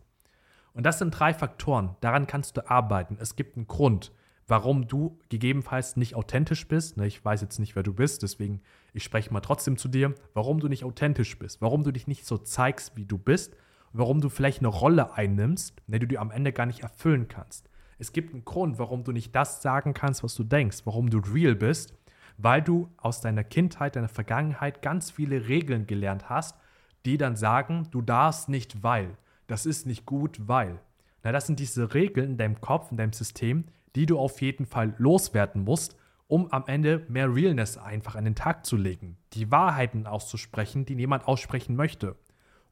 Und 0.73 0.85
das 0.85 0.99
sind 0.99 1.11
drei 1.11 1.33
Faktoren. 1.33 1.95
Daran 2.01 2.27
kannst 2.27 2.57
du 2.57 2.69
arbeiten. 2.69 3.17
Es 3.19 3.35
gibt 3.35 3.57
einen 3.57 3.67
Grund, 3.67 4.11
warum 4.47 4.87
du 4.87 5.17
gegebenenfalls 5.29 5.95
nicht 5.95 6.15
authentisch 6.15 6.67
bist. 6.67 6.97
Ne, 6.97 7.07
ich 7.07 7.23
weiß 7.23 7.41
jetzt 7.41 7.59
nicht, 7.59 7.75
wer 7.75 7.83
du 7.83 7.93
bist, 7.93 8.23
deswegen 8.23 8.61
ich 8.93 9.03
spreche 9.03 9.31
mal 9.31 9.41
trotzdem 9.41 9.77
zu 9.77 9.87
dir, 9.87 10.13
warum 10.33 10.59
du 10.59 10.67
nicht 10.67 10.83
authentisch 10.83 11.37
bist, 11.39 11.61
warum 11.61 11.83
du 11.83 11.91
dich 11.91 12.07
nicht 12.07 12.25
so 12.25 12.37
zeigst, 12.37 12.95
wie 12.97 13.05
du 13.05 13.17
bist, 13.17 13.55
warum 13.93 14.21
du 14.21 14.29
vielleicht 14.29 14.59
eine 14.59 14.67
Rolle 14.67 15.13
einnimmst, 15.13 15.81
ne, 15.87 15.99
die 15.99 16.07
du 16.07 16.19
am 16.19 16.31
Ende 16.31 16.53
gar 16.53 16.65
nicht 16.65 16.81
erfüllen 16.81 17.27
kannst. 17.27 17.69
Es 17.99 18.13
gibt 18.13 18.33
einen 18.33 18.45
Grund, 18.45 18.79
warum 18.79 19.03
du 19.03 19.11
nicht 19.11 19.35
das 19.35 19.61
sagen 19.61 19.93
kannst, 19.93 20.23
was 20.23 20.35
du 20.35 20.43
denkst, 20.43 20.79
warum 20.85 21.09
du 21.09 21.19
real 21.19 21.55
bist, 21.55 21.93
weil 22.37 22.61
du 22.61 22.89
aus 22.97 23.21
deiner 23.21 23.43
Kindheit, 23.43 23.95
deiner 23.95 24.09
Vergangenheit 24.09 24.81
ganz 24.81 25.11
viele 25.11 25.47
Regeln 25.47 25.85
gelernt 25.85 26.29
hast, 26.29 26.57
die 27.05 27.17
dann 27.17 27.35
sagen, 27.35 27.87
du 27.91 28.01
darfst 28.01 28.49
nicht, 28.49 28.83
weil 28.83 29.17
das 29.47 29.65
ist 29.65 29.85
nicht 29.85 30.05
gut, 30.05 30.47
weil. 30.47 30.79
Na, 31.23 31.31
das 31.31 31.45
sind 31.45 31.59
diese 31.59 31.93
Regeln 31.93 32.31
in 32.31 32.37
deinem 32.37 32.61
Kopf, 32.61 32.89
in 32.89 32.97
deinem 32.97 33.13
System, 33.13 33.65
die 33.95 34.05
du 34.05 34.17
auf 34.17 34.41
jeden 34.41 34.65
Fall 34.65 34.95
loswerden 34.97 35.63
musst, 35.63 35.95
um 36.27 36.51
am 36.51 36.63
Ende 36.67 37.05
mehr 37.09 37.33
Realness 37.33 37.77
einfach 37.77 38.15
an 38.15 38.23
den 38.23 38.35
Tag 38.35 38.65
zu 38.65 38.77
legen. 38.77 39.17
Die 39.33 39.51
Wahrheiten 39.51 40.07
auszusprechen, 40.07 40.85
die 40.85 40.95
niemand 40.95 41.27
aussprechen 41.27 41.75
möchte. 41.75 42.15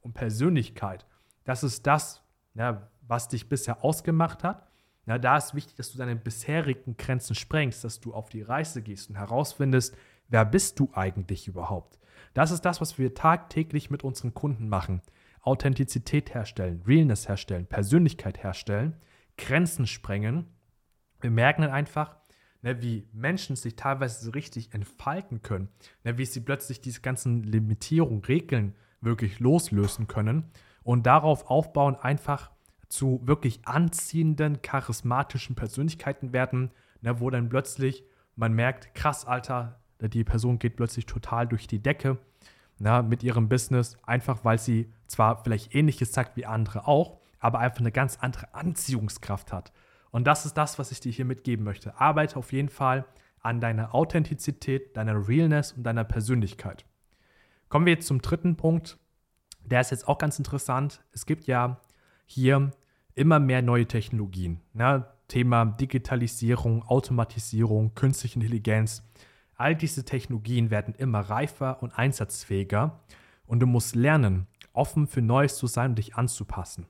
Und 0.01 0.13
Persönlichkeit, 0.13 1.05
das 1.43 1.63
ist 1.63 1.87
das, 1.87 2.23
na, 2.53 2.89
was 3.01 3.27
dich 3.27 3.49
bisher 3.49 3.83
ausgemacht 3.83 4.43
hat. 4.43 4.67
Na, 5.05 5.17
da 5.17 5.37
ist 5.37 5.55
wichtig, 5.55 5.75
dass 5.75 5.91
du 5.91 5.97
deine 5.97 6.15
bisherigen 6.15 6.95
Grenzen 6.97 7.35
sprengst, 7.35 7.83
dass 7.83 7.99
du 7.99 8.13
auf 8.13 8.29
die 8.29 8.43
Reise 8.43 8.81
gehst 8.81 9.09
und 9.09 9.15
herausfindest, 9.15 9.97
wer 10.27 10.45
bist 10.45 10.79
du 10.79 10.89
eigentlich 10.93 11.47
überhaupt. 11.47 11.99
Das 12.33 12.51
ist 12.51 12.61
das, 12.61 12.79
was 12.81 12.99
wir 12.99 13.13
tagtäglich 13.13 13.89
mit 13.89 14.03
unseren 14.03 14.33
Kunden 14.33 14.69
machen. 14.69 15.01
Authentizität 15.41 16.33
herstellen, 16.33 16.83
Realness 16.85 17.27
herstellen, 17.27 17.65
Persönlichkeit 17.65 18.43
herstellen, 18.43 18.97
Grenzen 19.37 19.87
sprengen. 19.87 20.45
Wir 21.21 21.31
merken 21.31 21.63
dann 21.63 21.71
einfach, 21.71 22.17
ne, 22.61 22.81
wie 22.81 23.07
Menschen 23.13 23.55
sich 23.55 23.75
teilweise 23.75 24.23
so 24.23 24.31
richtig 24.31 24.73
entfalten 24.73 25.41
können, 25.41 25.69
ne, 26.03 26.17
wie 26.17 26.25
sie 26.25 26.41
plötzlich 26.41 26.81
diese 26.81 27.01
ganzen 27.01 27.43
Limitierungen, 27.43 28.23
Regeln 28.23 28.75
wirklich 29.01 29.39
loslösen 29.39 30.07
können 30.07 30.51
und 30.83 31.05
darauf 31.05 31.49
aufbauen, 31.49 31.95
einfach 31.95 32.51
zu 32.87 33.21
wirklich 33.23 33.61
anziehenden, 33.65 34.61
charismatischen 34.61 35.55
Persönlichkeiten 35.55 36.33
werden, 36.33 36.71
ne, 37.01 37.19
wo 37.19 37.29
dann 37.29 37.49
plötzlich 37.49 38.03
man 38.35 38.53
merkt, 38.53 38.95
krass, 38.95 39.25
Alter, 39.25 39.79
die 40.01 40.23
Person 40.23 40.59
geht 40.59 40.77
plötzlich 40.77 41.05
total 41.05 41.47
durch 41.47 41.67
die 41.67 41.79
Decke 41.83 42.17
na, 42.79 43.01
mit 43.01 43.21
ihrem 43.23 43.49
Business, 43.49 43.97
einfach 44.03 44.45
weil 44.45 44.57
sie 44.57 44.91
zwar 45.07 45.43
vielleicht 45.43 45.75
ähnliches 45.75 46.13
sagt 46.13 46.37
wie 46.37 46.45
andere 46.45 46.87
auch, 46.87 47.19
aber 47.39 47.59
einfach 47.59 47.81
eine 47.81 47.91
ganz 47.91 48.17
andere 48.19 48.53
Anziehungskraft 48.53 49.51
hat. 49.51 49.71
Und 50.11 50.25
das 50.25 50.45
ist 50.45 50.55
das, 50.55 50.79
was 50.79 50.91
ich 50.91 50.99
dir 50.99 51.11
hier 51.11 51.25
mitgeben 51.25 51.65
möchte. 51.65 51.99
Arbeite 51.99 52.37
auf 52.37 52.51
jeden 52.51 52.69
Fall 52.69 53.05
an 53.41 53.61
deiner 53.61 53.93
Authentizität, 53.93 54.95
deiner 54.97 55.27
Realness 55.27 55.73
und 55.73 55.83
deiner 55.83 56.03
Persönlichkeit. 56.03 56.85
Kommen 57.69 57.85
wir 57.85 57.93
jetzt 57.93 58.07
zum 58.07 58.21
dritten 58.21 58.55
Punkt. 58.55 58.97
Der 59.63 59.81
ist 59.81 59.91
jetzt 59.91 60.07
auch 60.07 60.17
ganz 60.17 60.39
interessant. 60.39 61.03
Es 61.11 61.27
gibt 61.27 61.45
ja 61.45 61.79
hier 62.25 62.71
immer 63.13 63.39
mehr 63.39 63.61
neue 63.61 63.85
Technologien. 63.85 64.59
Ne? 64.73 65.05
Thema 65.27 65.65
Digitalisierung, 65.65 66.83
Automatisierung, 66.83 67.93
künstliche 67.93 68.39
Intelligenz. 68.39 69.03
All 69.55 69.75
diese 69.75 70.03
Technologien 70.03 70.71
werden 70.71 70.95
immer 70.95 71.19
reifer 71.19 71.83
und 71.83 71.91
einsatzfähiger 71.91 72.99
und 73.45 73.59
du 73.59 73.67
musst 73.67 73.95
lernen, 73.95 74.47
offen 74.73 75.05
für 75.05 75.21
Neues 75.21 75.57
zu 75.57 75.67
sein 75.67 75.91
und 75.91 75.97
dich 75.97 76.15
anzupassen. 76.15 76.87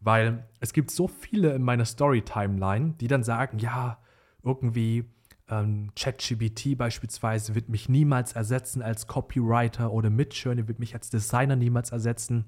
Weil 0.00 0.46
es 0.60 0.74
gibt 0.74 0.90
so 0.90 1.08
viele 1.08 1.54
in 1.54 1.62
meiner 1.62 1.86
Story-Timeline, 1.86 2.94
die 3.00 3.08
dann 3.08 3.22
sagen, 3.22 3.58
ja, 3.58 3.98
irgendwie 4.42 5.04
ähm, 5.50 5.90
ChatGBT 5.96 6.78
beispielsweise 6.78 7.54
wird 7.54 7.68
mich 7.68 7.88
niemals 7.88 8.32
ersetzen 8.32 8.82
als 8.82 9.06
Copywriter 9.06 9.92
oder 9.92 10.08
Midjourney 10.10 10.68
wird 10.68 10.78
mich 10.78 10.94
als 10.94 11.10
Designer 11.10 11.56
niemals 11.56 11.90
ersetzen. 11.92 12.46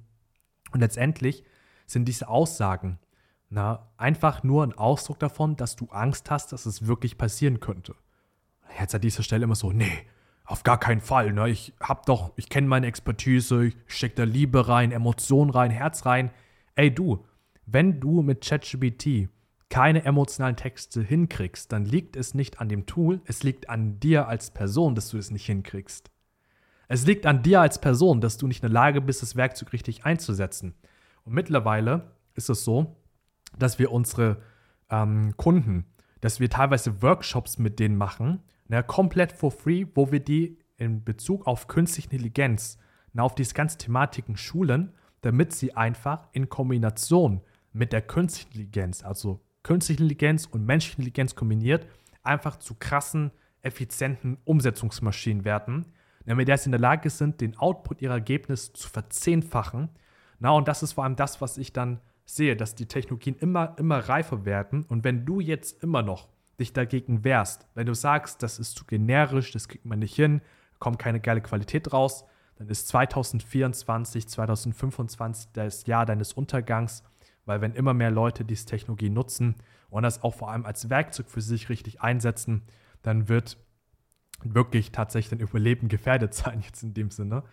Und 0.72 0.80
letztendlich 0.80 1.44
sind 1.86 2.06
diese 2.06 2.28
Aussagen 2.28 2.98
na, 3.54 3.90
einfach 3.98 4.42
nur 4.42 4.64
ein 4.64 4.72
Ausdruck 4.72 5.18
davon, 5.18 5.56
dass 5.56 5.76
du 5.76 5.86
Angst 5.90 6.30
hast, 6.30 6.52
dass 6.52 6.64
es 6.64 6.86
wirklich 6.86 7.18
passieren 7.18 7.60
könnte. 7.60 7.94
Jetzt 8.80 8.94
an 8.94 9.02
dieser 9.02 9.22
Stelle 9.22 9.44
immer 9.44 9.56
so, 9.56 9.72
nee, 9.72 10.06
auf 10.46 10.62
gar 10.62 10.80
keinen 10.80 11.02
Fall. 11.02 11.34
Ne? 11.34 11.50
Ich 11.50 11.74
hab 11.78 12.06
doch, 12.06 12.32
ich 12.36 12.48
kenne 12.48 12.66
meine 12.66 12.86
Expertise, 12.86 13.66
ich 13.66 13.76
stecke 13.88 14.14
da 14.14 14.24
Liebe 14.24 14.68
rein, 14.68 14.90
Emotionen 14.90 15.50
rein, 15.50 15.70
Herz 15.70 16.06
rein. 16.06 16.30
Ey 16.76 16.94
du, 16.94 17.26
wenn 17.66 18.00
du 18.00 18.22
mit 18.22 18.42
ChatGPT 18.42 19.28
keine 19.72 20.04
emotionalen 20.04 20.56
Texte 20.56 21.02
hinkriegst, 21.02 21.72
dann 21.72 21.86
liegt 21.86 22.14
es 22.14 22.34
nicht 22.34 22.60
an 22.60 22.68
dem 22.68 22.84
Tool, 22.84 23.22
es 23.24 23.42
liegt 23.42 23.70
an 23.70 23.98
dir 24.00 24.28
als 24.28 24.50
Person, 24.50 24.94
dass 24.94 25.08
du 25.08 25.16
es 25.16 25.30
nicht 25.30 25.46
hinkriegst. 25.46 26.10
Es 26.88 27.06
liegt 27.06 27.24
an 27.24 27.42
dir 27.42 27.62
als 27.62 27.80
Person, 27.80 28.20
dass 28.20 28.36
du 28.36 28.46
nicht 28.46 28.62
in 28.62 28.68
der 28.68 28.74
Lage 28.74 29.00
bist, 29.00 29.22
das 29.22 29.34
Werkzeug 29.34 29.72
richtig 29.72 30.04
einzusetzen. 30.04 30.74
Und 31.24 31.32
mittlerweile 31.32 32.12
ist 32.34 32.50
es 32.50 32.64
so, 32.64 32.98
dass 33.58 33.78
wir 33.78 33.92
unsere 33.92 34.42
ähm, 34.90 35.34
Kunden, 35.38 35.86
dass 36.20 36.38
wir 36.38 36.50
teilweise 36.50 37.00
Workshops 37.00 37.56
mit 37.56 37.78
denen 37.78 37.96
machen, 37.96 38.42
ne, 38.68 38.82
komplett 38.82 39.32
for 39.32 39.50
free, 39.50 39.86
wo 39.94 40.12
wir 40.12 40.20
die 40.20 40.58
in 40.76 41.02
Bezug 41.02 41.46
auf 41.46 41.66
künstliche 41.66 42.10
Intelligenz, 42.10 42.78
na, 43.14 43.22
auf 43.22 43.34
diese 43.34 43.54
ganzen 43.54 43.78
Thematiken 43.78 44.36
schulen, 44.36 44.92
damit 45.22 45.54
sie 45.54 45.74
einfach 45.74 46.28
in 46.32 46.50
Kombination 46.50 47.40
mit 47.72 47.94
der 47.94 48.02
künstlichen 48.02 48.48
Intelligenz, 48.48 49.02
also 49.02 49.40
künstliche 49.62 50.02
Intelligenz 50.02 50.46
und 50.46 50.64
menschliche 50.64 50.96
Intelligenz 50.98 51.34
kombiniert, 51.34 51.86
einfach 52.22 52.56
zu 52.56 52.74
krassen, 52.74 53.30
effizienten 53.62 54.38
Umsetzungsmaschinen 54.44 55.44
werden, 55.44 55.86
damit 56.26 56.46
sie 56.58 56.66
in 56.66 56.72
der 56.72 56.80
Lage 56.80 57.10
sind, 57.10 57.40
den 57.40 57.56
Output 57.56 58.02
ihrer 58.02 58.14
Ergebnisse 58.14 58.72
zu 58.72 58.88
verzehnfachen. 58.88 59.88
Na, 60.38 60.50
und 60.50 60.68
das 60.68 60.82
ist 60.82 60.92
vor 60.92 61.04
allem 61.04 61.16
das, 61.16 61.40
was 61.40 61.58
ich 61.58 61.72
dann 61.72 62.00
sehe, 62.24 62.56
dass 62.56 62.74
die 62.74 62.86
Technologien 62.86 63.36
immer, 63.36 63.74
immer 63.78 63.98
reifer 63.98 64.44
werden. 64.44 64.84
Und 64.84 65.04
wenn 65.04 65.24
du 65.24 65.40
jetzt 65.40 65.82
immer 65.82 66.02
noch 66.02 66.28
dich 66.58 66.72
dagegen 66.72 67.24
wehrst, 67.24 67.66
wenn 67.74 67.86
du 67.86 67.94
sagst, 67.94 68.42
das 68.42 68.58
ist 68.58 68.76
zu 68.76 68.84
generisch, 68.84 69.52
das 69.52 69.68
kriegt 69.68 69.84
man 69.84 69.98
nicht 69.98 70.14
hin, 70.14 70.40
kommt 70.78 70.98
keine 70.98 71.20
geile 71.20 71.40
Qualität 71.40 71.92
raus, 71.92 72.24
dann 72.56 72.68
ist 72.68 72.88
2024, 72.88 74.28
2025 74.28 75.48
das 75.52 75.86
Jahr 75.86 76.06
deines 76.06 76.32
Untergangs, 76.32 77.02
weil 77.44 77.60
wenn 77.60 77.74
immer 77.74 77.94
mehr 77.94 78.10
Leute 78.10 78.44
diese 78.44 78.66
Technologie 78.66 79.10
nutzen 79.10 79.56
und 79.90 80.02
das 80.02 80.22
auch 80.22 80.34
vor 80.34 80.50
allem 80.50 80.64
als 80.64 80.90
Werkzeug 80.90 81.30
für 81.30 81.40
sich 81.40 81.68
richtig 81.68 82.00
einsetzen, 82.00 82.62
dann 83.02 83.28
wird 83.28 83.56
wirklich 84.44 84.92
tatsächlich 84.92 85.30
dein 85.30 85.46
Überleben 85.46 85.88
gefährdet 85.88 86.34
sein, 86.34 86.60
jetzt 86.60 86.82
in 86.82 86.94
dem 86.94 87.10
Sinne. 87.10 87.44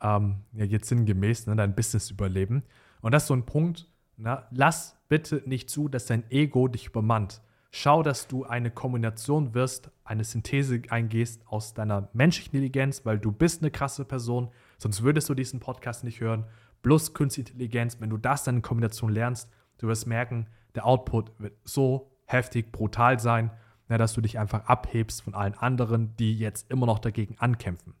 Ähm, 0.00 0.36
ja, 0.52 0.64
jetzt 0.64 0.88
sinngemäß, 0.88 1.46
ne, 1.46 1.56
dein 1.56 1.74
Business 1.74 2.10
überleben. 2.10 2.62
Und 3.00 3.12
das 3.12 3.24
ist 3.24 3.28
so 3.28 3.34
ein 3.34 3.46
Punkt, 3.46 3.90
na, 4.16 4.46
lass 4.50 4.96
bitte 5.08 5.42
nicht 5.46 5.70
zu, 5.70 5.88
dass 5.88 6.06
dein 6.06 6.30
Ego 6.30 6.68
dich 6.68 6.86
übermannt. 6.86 7.40
Schau, 7.70 8.02
dass 8.02 8.28
du 8.28 8.44
eine 8.44 8.70
Kombination 8.70 9.54
wirst, 9.54 9.90
eine 10.04 10.24
Synthese 10.24 10.82
eingehst 10.88 11.46
aus 11.46 11.74
deiner 11.74 12.08
menschlichen 12.12 12.54
Intelligenz, 12.54 13.04
weil 13.04 13.18
du 13.18 13.30
bist 13.30 13.62
eine 13.62 13.70
krasse 13.70 14.04
Person, 14.04 14.50
sonst 14.78 15.02
würdest 15.02 15.28
du 15.28 15.34
diesen 15.34 15.60
Podcast 15.60 16.02
nicht 16.02 16.20
hören, 16.20 16.46
plus 16.82 17.14
künstliche 17.14 17.50
Intelligenz. 17.50 18.00
Wenn 18.00 18.10
du 18.10 18.16
das 18.16 18.44
dann 18.44 18.56
in 18.56 18.62
Kombination 18.62 19.10
lernst, 19.10 19.50
du 19.78 19.88
wirst 19.88 20.06
merken, 20.06 20.46
der 20.74 20.86
Output 20.86 21.32
wird 21.38 21.54
so 21.64 22.10
heftig, 22.26 22.72
brutal 22.72 23.18
sein, 23.18 23.50
na, 23.88 23.96
dass 23.96 24.12
du 24.12 24.20
dich 24.20 24.38
einfach 24.38 24.66
abhebst 24.66 25.22
von 25.22 25.34
allen 25.34 25.54
anderen, 25.54 26.14
die 26.16 26.38
jetzt 26.38 26.70
immer 26.70 26.86
noch 26.86 26.98
dagegen 26.98 27.36
ankämpfen. 27.38 27.94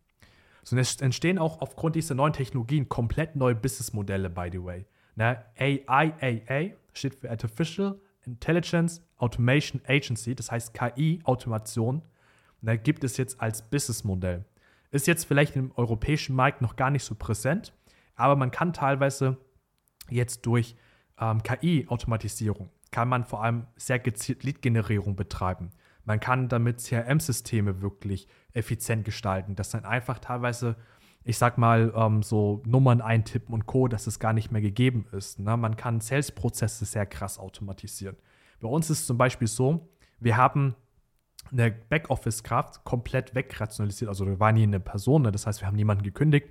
So 0.62 0.76
es 0.76 0.96
entstehen 0.96 1.38
auch 1.38 1.62
aufgrund 1.62 1.96
dieser 1.96 2.14
neuen 2.14 2.34
Technologien 2.34 2.90
komplett 2.90 3.36
neue 3.36 3.54
Businessmodelle, 3.54 4.28
by 4.28 4.50
the 4.52 4.62
way. 4.62 4.84
Ne? 5.16 5.42
AIAA 5.58 6.74
steht 6.92 7.14
für 7.14 7.30
Artificial 7.30 7.98
Intelligence 8.26 9.02
Automation 9.16 9.80
Agency, 9.86 10.34
das 10.34 10.52
heißt 10.52 10.74
KI-Automation. 10.74 12.02
Da 12.60 12.76
gibt 12.76 13.02
es 13.02 13.16
jetzt 13.16 13.40
als 13.40 13.62
Businessmodell. 13.62 14.44
Ist 14.90 15.06
jetzt 15.06 15.24
vielleicht 15.24 15.56
im 15.56 15.72
europäischen 15.76 16.36
Markt 16.36 16.60
noch 16.60 16.76
gar 16.76 16.90
nicht 16.90 17.04
so 17.04 17.14
präsent, 17.14 17.72
aber 18.18 18.36
man 18.36 18.50
kann 18.50 18.72
teilweise 18.72 19.38
jetzt 20.10 20.44
durch 20.44 20.76
ähm, 21.18 21.42
KI-Automatisierung, 21.42 22.70
kann 22.90 23.08
man 23.08 23.24
vor 23.24 23.42
allem 23.42 23.66
sehr 23.76 23.98
gezielt 23.98 24.44
Lead-Generierung 24.44 25.16
betreiben. 25.16 25.70
Man 26.04 26.20
kann 26.20 26.48
damit 26.48 26.80
CRM-Systeme 26.80 27.80
wirklich 27.80 28.28
effizient 28.52 29.04
gestalten, 29.04 29.54
dass 29.54 29.70
dann 29.70 29.84
einfach 29.84 30.18
teilweise 30.18 30.76
ich 31.28 31.36
sag 31.36 31.58
mal, 31.58 31.92
ähm, 31.94 32.22
so 32.22 32.62
Nummern 32.64 33.02
eintippen 33.02 33.52
und 33.52 33.66
Co., 33.66 33.86
dass 33.86 34.06
es 34.06 34.18
gar 34.18 34.32
nicht 34.32 34.50
mehr 34.50 34.62
gegeben 34.62 35.06
ist. 35.12 35.38
Ne? 35.38 35.58
Man 35.58 35.76
kann 35.76 36.00
Sales-Prozesse 36.00 36.86
sehr 36.86 37.04
krass 37.04 37.38
automatisieren. 37.38 38.16
Bei 38.60 38.68
uns 38.68 38.88
ist 38.88 39.00
es 39.00 39.06
zum 39.06 39.18
Beispiel 39.18 39.46
so, 39.46 39.90
wir 40.20 40.38
haben 40.38 40.74
eine 41.52 41.70
Backoffice-Kraft 41.70 42.82
komplett 42.84 43.34
wegrationalisiert. 43.34 44.08
Also 44.08 44.26
wir 44.26 44.40
waren 44.40 44.56
hier 44.56 44.64
eine 44.64 44.80
Person, 44.80 45.22
ne? 45.22 45.30
das 45.30 45.46
heißt, 45.46 45.60
wir 45.60 45.66
haben 45.66 45.76
niemanden 45.76 46.02
gekündigt, 46.02 46.48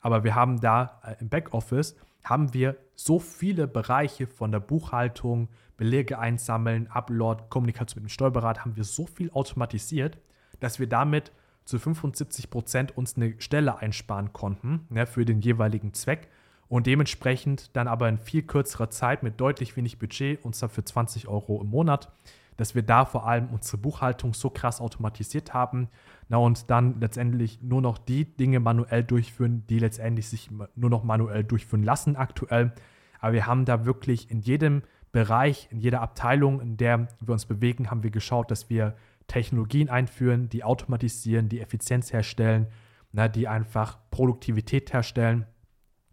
aber 0.00 0.24
wir 0.24 0.34
haben 0.34 0.60
da 0.60 1.00
äh, 1.04 1.16
im 1.20 1.28
Backoffice 1.28 1.96
haben 2.24 2.52
wir 2.52 2.76
so 2.96 3.18
viele 3.18 3.66
Bereiche 3.66 4.26
von 4.26 4.52
der 4.52 4.60
Buchhaltung, 4.60 5.48
Belege 5.76 6.18
einsammeln, 6.18 6.86
Upload, 6.88 7.44
Kommunikation 7.48 8.02
mit 8.02 8.10
dem 8.10 8.12
Steuerberater, 8.12 8.60
haben 8.60 8.76
wir 8.76 8.84
so 8.84 9.06
viel 9.06 9.30
automatisiert, 9.30 10.18
dass 10.60 10.78
wir 10.78 10.86
damit 10.86 11.32
zu 11.64 11.78
75 11.78 12.50
Prozent 12.50 12.96
uns 12.96 13.16
eine 13.16 13.40
Stelle 13.40 13.78
einsparen 13.78 14.32
konnten 14.32 14.86
ne, 14.90 15.06
für 15.06 15.24
den 15.24 15.40
jeweiligen 15.40 15.94
Zweck 15.94 16.28
und 16.68 16.86
dementsprechend 16.86 17.74
dann 17.76 17.88
aber 17.88 18.08
in 18.08 18.18
viel 18.18 18.42
kürzerer 18.42 18.90
Zeit 18.90 19.22
mit 19.22 19.40
deutlich 19.40 19.76
wenig 19.76 19.98
Budget, 19.98 20.44
und 20.44 20.54
zwar 20.54 20.68
für 20.68 20.84
20 20.84 21.28
Euro 21.28 21.60
im 21.60 21.70
Monat, 21.70 22.12
dass 22.56 22.74
wir 22.74 22.82
da 22.82 23.06
vor 23.06 23.26
allem 23.26 23.48
unsere 23.48 23.78
Buchhaltung 23.78 24.34
so 24.34 24.50
krass 24.50 24.80
automatisiert 24.80 25.54
haben 25.54 25.88
na, 26.30 26.36
und 26.36 26.70
dann 26.70 27.00
letztendlich 27.00 27.60
nur 27.60 27.82
noch 27.82 27.98
die 27.98 28.24
Dinge 28.24 28.60
manuell 28.60 29.02
durchführen, 29.02 29.64
die 29.68 29.80
letztendlich 29.80 30.28
sich 30.28 30.48
nur 30.76 30.88
noch 30.88 31.02
manuell 31.02 31.42
durchführen 31.42 31.82
lassen 31.82 32.14
aktuell. 32.14 32.72
Aber 33.18 33.32
wir 33.32 33.46
haben 33.46 33.64
da 33.64 33.84
wirklich 33.84 34.30
in 34.30 34.40
jedem 34.40 34.82
Bereich, 35.10 35.66
in 35.72 35.80
jeder 35.80 36.00
Abteilung, 36.02 36.60
in 36.60 36.76
der 36.76 37.08
wir 37.20 37.32
uns 37.32 37.46
bewegen, 37.46 37.90
haben 37.90 38.04
wir 38.04 38.12
geschaut, 38.12 38.52
dass 38.52 38.70
wir 38.70 38.94
Technologien 39.26 39.90
einführen, 39.90 40.48
die 40.48 40.62
automatisieren, 40.62 41.48
die 41.48 41.60
Effizienz 41.60 42.12
herstellen, 42.12 42.68
na, 43.10 43.26
die 43.26 43.48
einfach 43.48 43.98
Produktivität 44.12 44.92
herstellen. 44.92 45.46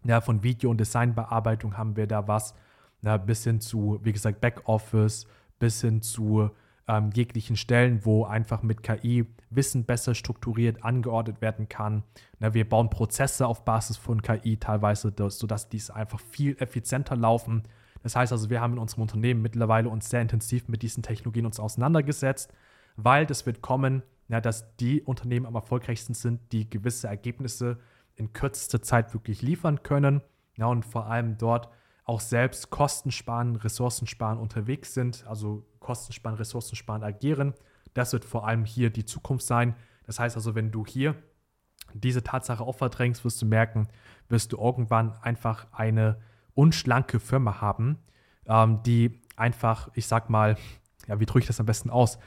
Ja, 0.04 0.20
von 0.20 0.42
Video- 0.42 0.72
und 0.72 0.80
Designbearbeitung 0.80 1.78
haben 1.78 1.96
wir 1.96 2.08
da 2.08 2.28
was, 2.28 2.56
na, 3.02 3.18
bis 3.18 3.44
hin 3.44 3.62
zu, 3.62 4.00
wie 4.02 4.14
gesagt, 4.14 4.42
Backoffice, 4.42 5.28
bis 5.60 5.82
hin 5.82 6.02
zu 6.02 6.50
ähm, 6.88 7.12
jeglichen 7.14 7.56
Stellen, 7.56 8.06
wo 8.06 8.26
einfach 8.26 8.64
mit 8.64 8.84
KI 8.84 9.26
Wissen 9.50 9.86
besser 9.86 10.16
strukturiert 10.16 10.84
angeordnet 10.84 11.42
werden 11.42 11.70
kann. 11.70 12.04
Na, 12.40 12.54
wir 12.54 12.68
bauen 12.68 12.90
Prozesse 12.90 13.48
auf 13.48 13.66
Basis 13.66 13.98
von 13.98 14.22
KI 14.22 14.58
teilweise, 14.58 15.14
sodass 15.30 15.70
diese 15.70 15.96
einfach 15.96 16.20
viel 16.20 16.56
effizienter 16.60 17.16
laufen. 17.16 17.64
Das 18.04 18.16
heißt 18.16 18.32
also, 18.32 18.50
wir 18.50 18.62
haben 18.62 18.74
in 18.74 18.80
unserem 18.80 19.04
Unternehmen 19.04 19.42
mittlerweile 19.42 19.90
uns 19.90 20.10
sehr 20.10 20.22
intensiv 20.22 20.68
mit 20.68 20.82
diesen 20.82 21.04
Technologien 21.04 21.46
uns 21.46 21.60
auseinandergesetzt, 21.60 22.54
weil 22.96 23.26
das 23.26 23.46
wird 23.46 23.62
kommen, 23.62 24.04
ja, 24.28 24.42
dass 24.42 24.76
die 24.78 25.02
Unternehmen 25.02 25.46
am 25.46 25.56
erfolgreichsten 25.56 26.14
sind, 26.14 26.52
die 26.52 26.70
gewisse 26.70 27.08
Ergebnisse 27.08 27.78
in 28.16 28.34
kürzester 28.34 28.82
Zeit 28.82 29.14
wirklich 29.14 29.42
liefern 29.42 29.84
können. 29.84 30.22
Ja, 30.58 30.66
und 30.68 30.84
vor 30.84 31.08
allem 31.08 31.38
dort 31.38 31.70
auch 32.04 32.20
selbst 32.20 32.70
Kosten 32.70 33.12
sparen, 33.12 33.58
Ressourcen 33.58 34.08
sparen 34.08 34.38
unterwegs 34.38 34.94
sind, 34.94 35.26
also 35.28 35.66
Kosten 35.88 36.12
sparen, 36.12 36.36
Ressourcen 36.36 36.76
sparen 36.76 37.02
agieren. 37.02 37.54
Das 37.94 38.12
wird 38.12 38.26
vor 38.26 38.46
allem 38.46 38.66
hier 38.66 38.90
die 38.90 39.06
Zukunft 39.06 39.48
sein. 39.48 39.74
Das 40.06 40.20
heißt 40.20 40.36
also, 40.36 40.54
wenn 40.54 40.70
du 40.70 40.86
hier 40.86 41.16
diese 41.94 42.24
Tatsache 42.24 42.62
auch 42.62 42.76
verdrängst, 42.76 43.24
wirst 43.24 43.42
du 43.42 43.46
merken, 43.46 43.88
wirst 44.28 44.52
du 44.52 44.58
irgendwann 44.58 45.14
einfach 45.22 45.68
eine 45.72 46.20
unschlanke 46.56 47.22
Firma 47.22 47.62
haben, 47.62 48.00
ähm, 48.48 48.84
die 48.84 49.22
einfach, 49.38 49.90
ich 49.94 50.08
sag 50.08 50.30
mal, 50.30 50.58
ja, 51.08 51.22
wie 51.22 51.26
drücke 51.26 51.40
ich 51.40 51.48
das 51.48 51.62
am 51.62 51.66
besten 51.66 51.90
aus, 51.90 52.20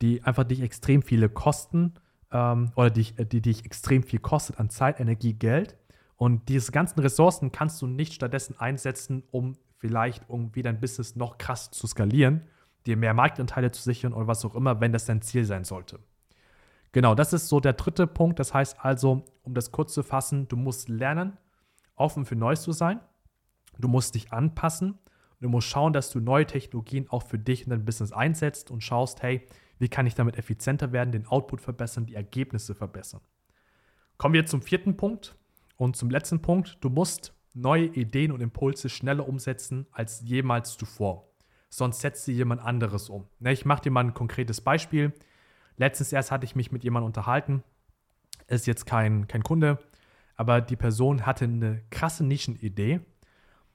die 0.00 0.22
einfach 0.22 0.44
dich 0.44 0.62
extrem 0.62 1.02
viele 1.02 1.28
Kosten 1.28 1.94
ähm, 2.30 2.70
oder 2.76 2.90
die, 2.90 3.12
die 3.12 3.42
dich 3.42 3.64
extrem 3.64 4.04
viel 4.04 4.20
kostet 4.20 4.60
an 4.60 4.70
Zeit, 4.70 5.00
Energie, 5.00 5.34
Geld 5.34 5.76
und 6.16 6.48
diese 6.48 6.70
ganzen 6.70 7.00
Ressourcen 7.00 7.50
kannst 7.50 7.82
du 7.82 7.88
nicht 7.88 8.14
stattdessen 8.14 8.58
einsetzen, 8.60 9.24
um 9.32 9.56
vielleicht 9.78 10.28
irgendwie 10.28 10.62
dein 10.62 10.80
Business 10.80 11.16
noch 11.16 11.38
krass 11.38 11.70
zu 11.70 11.86
skalieren, 11.86 12.42
dir 12.86 12.96
mehr 12.96 13.14
Marktanteile 13.14 13.70
zu 13.70 13.82
sichern 13.82 14.12
oder 14.12 14.26
was 14.26 14.44
auch 14.44 14.54
immer, 14.54 14.80
wenn 14.80 14.92
das 14.92 15.04
dein 15.04 15.22
Ziel 15.22 15.44
sein 15.44 15.64
sollte. 15.64 15.98
Genau, 16.92 17.14
das 17.14 17.32
ist 17.32 17.48
so 17.48 17.60
der 17.60 17.74
dritte 17.74 18.06
Punkt. 18.06 18.38
Das 18.38 18.54
heißt 18.54 18.84
also, 18.84 19.24
um 19.42 19.54
das 19.54 19.72
kurz 19.72 19.92
zu 19.92 20.02
fassen, 20.02 20.48
du 20.48 20.56
musst 20.56 20.88
lernen, 20.88 21.36
offen 21.96 22.24
für 22.24 22.36
Neues 22.36 22.62
zu 22.62 22.72
sein. 22.72 23.00
Du 23.78 23.88
musst 23.88 24.14
dich 24.14 24.32
anpassen. 24.32 24.98
Du 25.40 25.48
musst 25.48 25.68
schauen, 25.68 25.92
dass 25.92 26.10
du 26.10 26.20
neue 26.20 26.46
Technologien 26.46 27.08
auch 27.10 27.22
für 27.22 27.38
dich 27.38 27.64
und 27.64 27.70
dein 27.70 27.84
Business 27.84 28.12
einsetzt 28.12 28.70
und 28.70 28.82
schaust, 28.82 29.22
hey, 29.22 29.46
wie 29.78 29.88
kann 29.88 30.06
ich 30.06 30.14
damit 30.14 30.36
effizienter 30.36 30.92
werden, 30.92 31.12
den 31.12 31.26
Output 31.26 31.60
verbessern, 31.60 32.06
die 32.06 32.14
Ergebnisse 32.14 32.74
verbessern. 32.74 33.20
Kommen 34.16 34.34
wir 34.34 34.46
zum 34.46 34.62
vierten 34.62 34.96
Punkt. 34.96 35.36
Und 35.76 35.94
zum 35.94 36.10
letzten 36.10 36.42
Punkt, 36.42 36.78
du 36.80 36.90
musst 36.90 37.34
neue 37.54 37.86
Ideen 37.86 38.32
und 38.32 38.40
Impulse 38.40 38.88
schneller 38.88 39.28
umsetzen 39.28 39.86
als 39.92 40.20
jemals 40.22 40.76
zuvor. 40.76 41.28
Sonst 41.68 42.00
setzt 42.00 42.24
sie 42.24 42.32
jemand 42.32 42.62
anderes 42.62 43.08
um. 43.08 43.26
Ne, 43.40 43.52
ich 43.52 43.64
mache 43.64 43.82
dir 43.82 43.90
mal 43.90 44.04
ein 44.04 44.14
konkretes 44.14 44.60
Beispiel. 44.60 45.12
Letztens 45.76 46.12
erst 46.12 46.30
hatte 46.30 46.44
ich 46.44 46.56
mich 46.56 46.72
mit 46.72 46.84
jemandem 46.84 47.06
unterhalten. 47.06 47.62
Ist 48.46 48.66
jetzt 48.66 48.86
kein, 48.86 49.28
kein 49.28 49.42
Kunde, 49.42 49.78
aber 50.36 50.60
die 50.60 50.76
Person 50.76 51.26
hatte 51.26 51.44
eine 51.44 51.82
krasse 51.90 52.24
Nischenidee. 52.24 53.00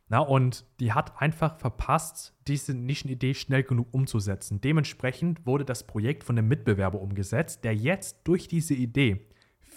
Na, 0.09 0.19
und 0.19 0.65
die 0.79 0.93
hat 0.93 1.21
einfach 1.21 1.57
verpasst, 1.57 2.33
diese 2.47 2.73
Nischenidee 2.73 3.33
schnell 3.33 3.63
genug 3.63 3.88
umzusetzen. 3.91 4.59
Dementsprechend 4.62 5.45
wurde 5.45 5.65
das 5.65 5.88
Projekt 5.88 6.23
von 6.23 6.38
einem 6.38 6.47
Mitbewerber 6.47 7.00
umgesetzt, 7.00 7.63
der 7.63 7.75
jetzt 7.75 8.19
durch 8.25 8.47
diese 8.47 8.73
Idee 8.73 9.27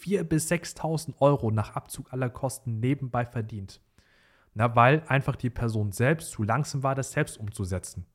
4.000 0.03 0.25
bis 0.25 0.51
6.000 0.51 1.15
Euro 1.21 1.51
nach 1.51 1.75
Abzug 1.75 2.13
aller 2.13 2.31
Kosten 2.31 2.81
nebenbei 2.81 3.25
verdient. 3.25 3.81
Na, 4.59 4.75
weil 4.75 5.03
einfach 5.07 5.37
die 5.37 5.51
Person 5.51 5.93
selbst 5.93 6.31
zu 6.31 6.43
langsam 6.43 6.83
war, 6.83 6.95
das 6.95 7.13
selbst 7.13 7.39
umzusetzen. 7.39 8.07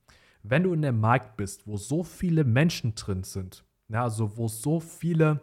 Wenn 0.41 0.63
du 0.63 0.73
in 0.73 0.83
einem 0.83 0.99
Markt 0.99 1.37
bist, 1.37 1.67
wo 1.67 1.77
so 1.77 2.03
viele 2.03 2.43
Menschen 2.43 2.95
drin 2.95 3.23
sind, 3.23 3.63
na, 3.87 4.01
also 4.01 4.37
wo 4.37 4.47
so 4.47 4.79
viele 4.79 5.41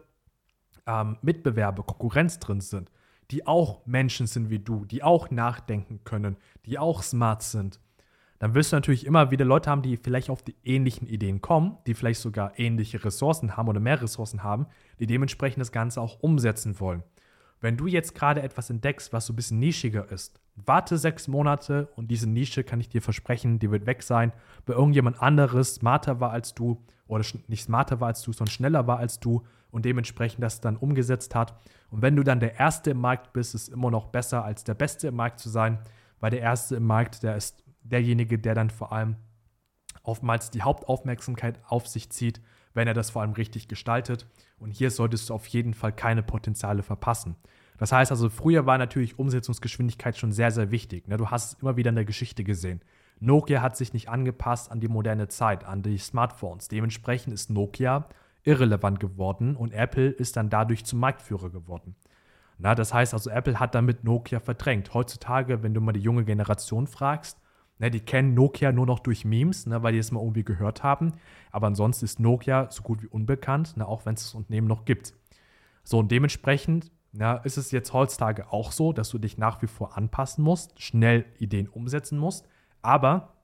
ähm, 0.89 1.17
Mitbewerber, 1.23 1.85
Konkurrenz 1.85 2.41
drin 2.41 2.61
sind, 2.61 2.91
die 3.31 3.47
auch 3.47 3.87
Menschen 3.87 4.27
sind 4.27 4.51
wie 4.51 4.59
du, 4.59 4.85
die 4.85 5.05
auch 5.05 5.31
nachdenken 5.31 6.01
können, 6.03 6.37
die 6.67 6.81
auch 6.81 7.05
smart 7.05 7.45
sind, 7.45 7.79
dann 8.41 8.57
wirst 8.57 8.73
du 8.73 8.77
natürlich 8.77 9.07
immer 9.07 9.31
wieder 9.31 9.45
Leute 9.45 9.71
haben, 9.71 9.83
die 9.83 9.99
vielleicht 9.99 10.31
auf 10.31 10.43
die 10.43 10.57
ähnlichen 10.65 11.07
Ideen 11.07 11.41
kommen, 11.41 11.79
die 11.87 11.95
vielleicht 11.95 12.21
sogar 12.21 12.59
ähnliche 12.59 13.05
Ressourcen 13.05 13.57
haben 13.57 13.69
oder 13.69 13.79
mehr 13.79 14.03
Ressourcen 14.03 14.43
haben, 14.43 14.67
die 14.99 15.07
dementsprechend 15.07 15.61
das 15.61 15.71
Ganze 15.71 16.01
auch 16.01 16.19
umsetzen 16.19 16.81
wollen. 16.81 17.05
Wenn 17.61 17.77
du 17.77 17.87
jetzt 17.87 18.15
gerade 18.15 18.43
etwas 18.43 18.71
entdeckst, 18.71 19.13
was 19.13 19.27
so 19.27 19.33
ein 19.33 19.37
bisschen 19.37 19.59
nischiger 19.59 20.11
ist, 20.11 20.41
warte 20.55 20.97
sechs 20.99 21.29
Monate 21.29 21.89
und 21.97 22.11
diese 22.11 22.29
Nische 22.29 22.63
kann 22.65 22.81
ich 22.81 22.89
dir 22.89 23.03
versprechen, 23.03 23.59
die 23.59 23.71
wird 23.71 23.87
weg 23.87 24.03
sein, 24.03 24.33
weil 24.67 24.77
irgendjemand 24.77 25.21
anderes 25.21 25.75
smarter 25.75 26.21
war 26.21 26.31
als 26.31 26.55
du 26.55 26.85
oder 27.07 27.25
nicht 27.49 27.65
smarter 27.65 28.01
war 28.01 28.09
als 28.09 28.23
du, 28.23 28.33
sondern 28.33 28.53
schneller 28.53 28.87
war 28.87 28.99
als 28.99 29.19
du 29.19 29.45
und 29.71 29.85
dementsprechend 29.85 30.43
das 30.43 30.61
dann 30.61 30.77
umgesetzt 30.77 31.35
hat. 31.35 31.59
Und 31.91 32.03
wenn 32.03 32.17
du 32.17 32.23
dann 32.23 32.41
der 32.41 32.59
Erste 32.59 32.91
im 32.91 33.01
Markt 33.01 33.33
bist, 33.33 33.55
ist 33.55 33.63
es 33.63 33.69
immer 33.69 33.91
noch 33.91 34.07
besser 34.07 34.45
als 34.45 34.65
der 34.65 34.75
Beste 34.75 35.09
im 35.09 35.17
Markt 35.17 35.41
zu 35.41 35.49
sein, 35.49 35.79
weil 36.21 36.31
der 36.31 36.41
Erste 36.41 36.77
im 36.77 36.87
Markt, 36.87 37.23
der 37.23 37.37
ist 37.37 37.65
derjenige, 37.83 38.39
der 38.39 38.55
dann 38.55 38.71
vor 38.71 38.93
allem 38.93 39.17
oftmals 40.09 40.51
die 40.51 40.63
Hauptaufmerksamkeit 40.63 41.61
auf 41.69 41.87
sich 41.87 42.11
zieht, 42.11 42.41
wenn 42.75 42.89
er 42.89 42.95
das 42.95 43.11
vor 43.11 43.23
allem 43.23 43.33
richtig 43.33 43.69
gestaltet. 43.69 44.27
Und 44.59 44.73
hier 44.73 44.91
solltest 44.91 45.29
du 45.29 45.35
auf 45.35 45.47
jeden 45.47 45.75
Fall 45.75 45.93
keine 45.93 46.23
Potenziale 46.23 46.83
verpassen. 46.83 47.37
Das 47.79 47.93
heißt 47.93 48.11
also, 48.11 48.29
früher 48.29 48.67
war 48.67 48.79
natürlich 48.79 49.19
Umsetzungsgeschwindigkeit 49.19 50.17
schon 50.17 50.33
sehr, 50.33 50.51
sehr 50.51 50.71
wichtig. 50.71 51.07
Ne? 51.07 51.17
Du 51.17 51.31
hast 51.31 51.53
es 51.53 51.63
immer 51.63 51.77
wieder 51.77 51.91
in 51.91 51.95
der 51.95 52.05
Geschichte 52.05 52.43
gesehen. 52.43 52.81
Nokia 53.21 53.63
hat 53.63 53.77
sich 53.77 53.93
nicht 53.93 54.09
angepasst 54.09 54.71
an 54.71 54.81
die 54.81 54.89
moderne 54.89 55.29
Zeit, 55.29 55.65
an 55.65 55.83
die 55.83 55.99
Smartphones. 55.99 56.69
Dementsprechend 56.69 57.35
ist 57.35 57.51
Nokia 57.51 58.09
irrelevant 58.45 59.01
geworden 59.01 59.57
und 59.57 59.73
Apple 59.73 60.09
ist 60.09 60.37
dann 60.37 60.51
dadurch 60.51 60.85
zum 60.85 61.01
Marktführer 61.01 61.51
geworden. 61.51 61.95
Na, 62.59 62.75
das 62.75 62.93
heißt 62.93 63.15
also, 63.15 63.31
Apple 63.31 63.61
hat 63.61 63.75
damit 63.75 64.03
Nokia 64.05 64.41
verdrängt. 64.41 64.95
Heutzutage, 64.95 65.63
wenn 65.63 65.75
du 65.75 65.81
mal 65.81 65.93
die 65.93 66.01
junge 66.01 66.25
Generation 66.25 66.87
fragst, 66.87 67.39
Ne, 67.81 67.91
die 67.91 68.01
kennen 68.01 68.35
Nokia 68.35 68.73
nur 68.73 68.87
noch 68.87 68.99
durch 68.99 69.25
Memes, 69.25 69.67
ne, 69.67 69.83
weil 69.83 69.93
die 69.93 69.99
es 69.99 70.11
mal 70.11 70.21
irgendwie 70.21 70.45
gehört 70.45 70.83
haben. 70.83 71.13
Aber 71.53 71.69
ansonsten 71.69 72.05
ist 72.05 72.19
Nokia 72.19 72.71
so 72.71 72.83
gut 72.83 73.03
wie 73.03 73.07
unbekannt, 73.07 73.77
ne, 73.77 73.87
auch 73.87 74.05
wenn 74.05 74.15
es 74.15 74.25
das 74.25 74.35
Unternehmen 74.35 74.67
noch 74.67 74.85
gibt. 74.85 75.15
So, 75.85 75.99
und 75.99 76.11
dementsprechend 76.11 76.91
ist 77.45 77.57
es 77.57 77.71
jetzt 77.71 77.93
heutzutage 77.93 78.53
auch 78.53 78.71
so, 78.71 78.93
dass 78.93 79.09
du 79.09 79.19
dich 79.19 79.39
nach 79.39 79.63
wie 79.63 79.67
vor 79.67 79.97
anpassen 79.97 80.45
musst, 80.45 80.81
schnell 80.83 81.25
Ideen 81.39 81.69
umsetzen 81.69 82.19
musst. 82.19 82.47
Aber 82.83 83.37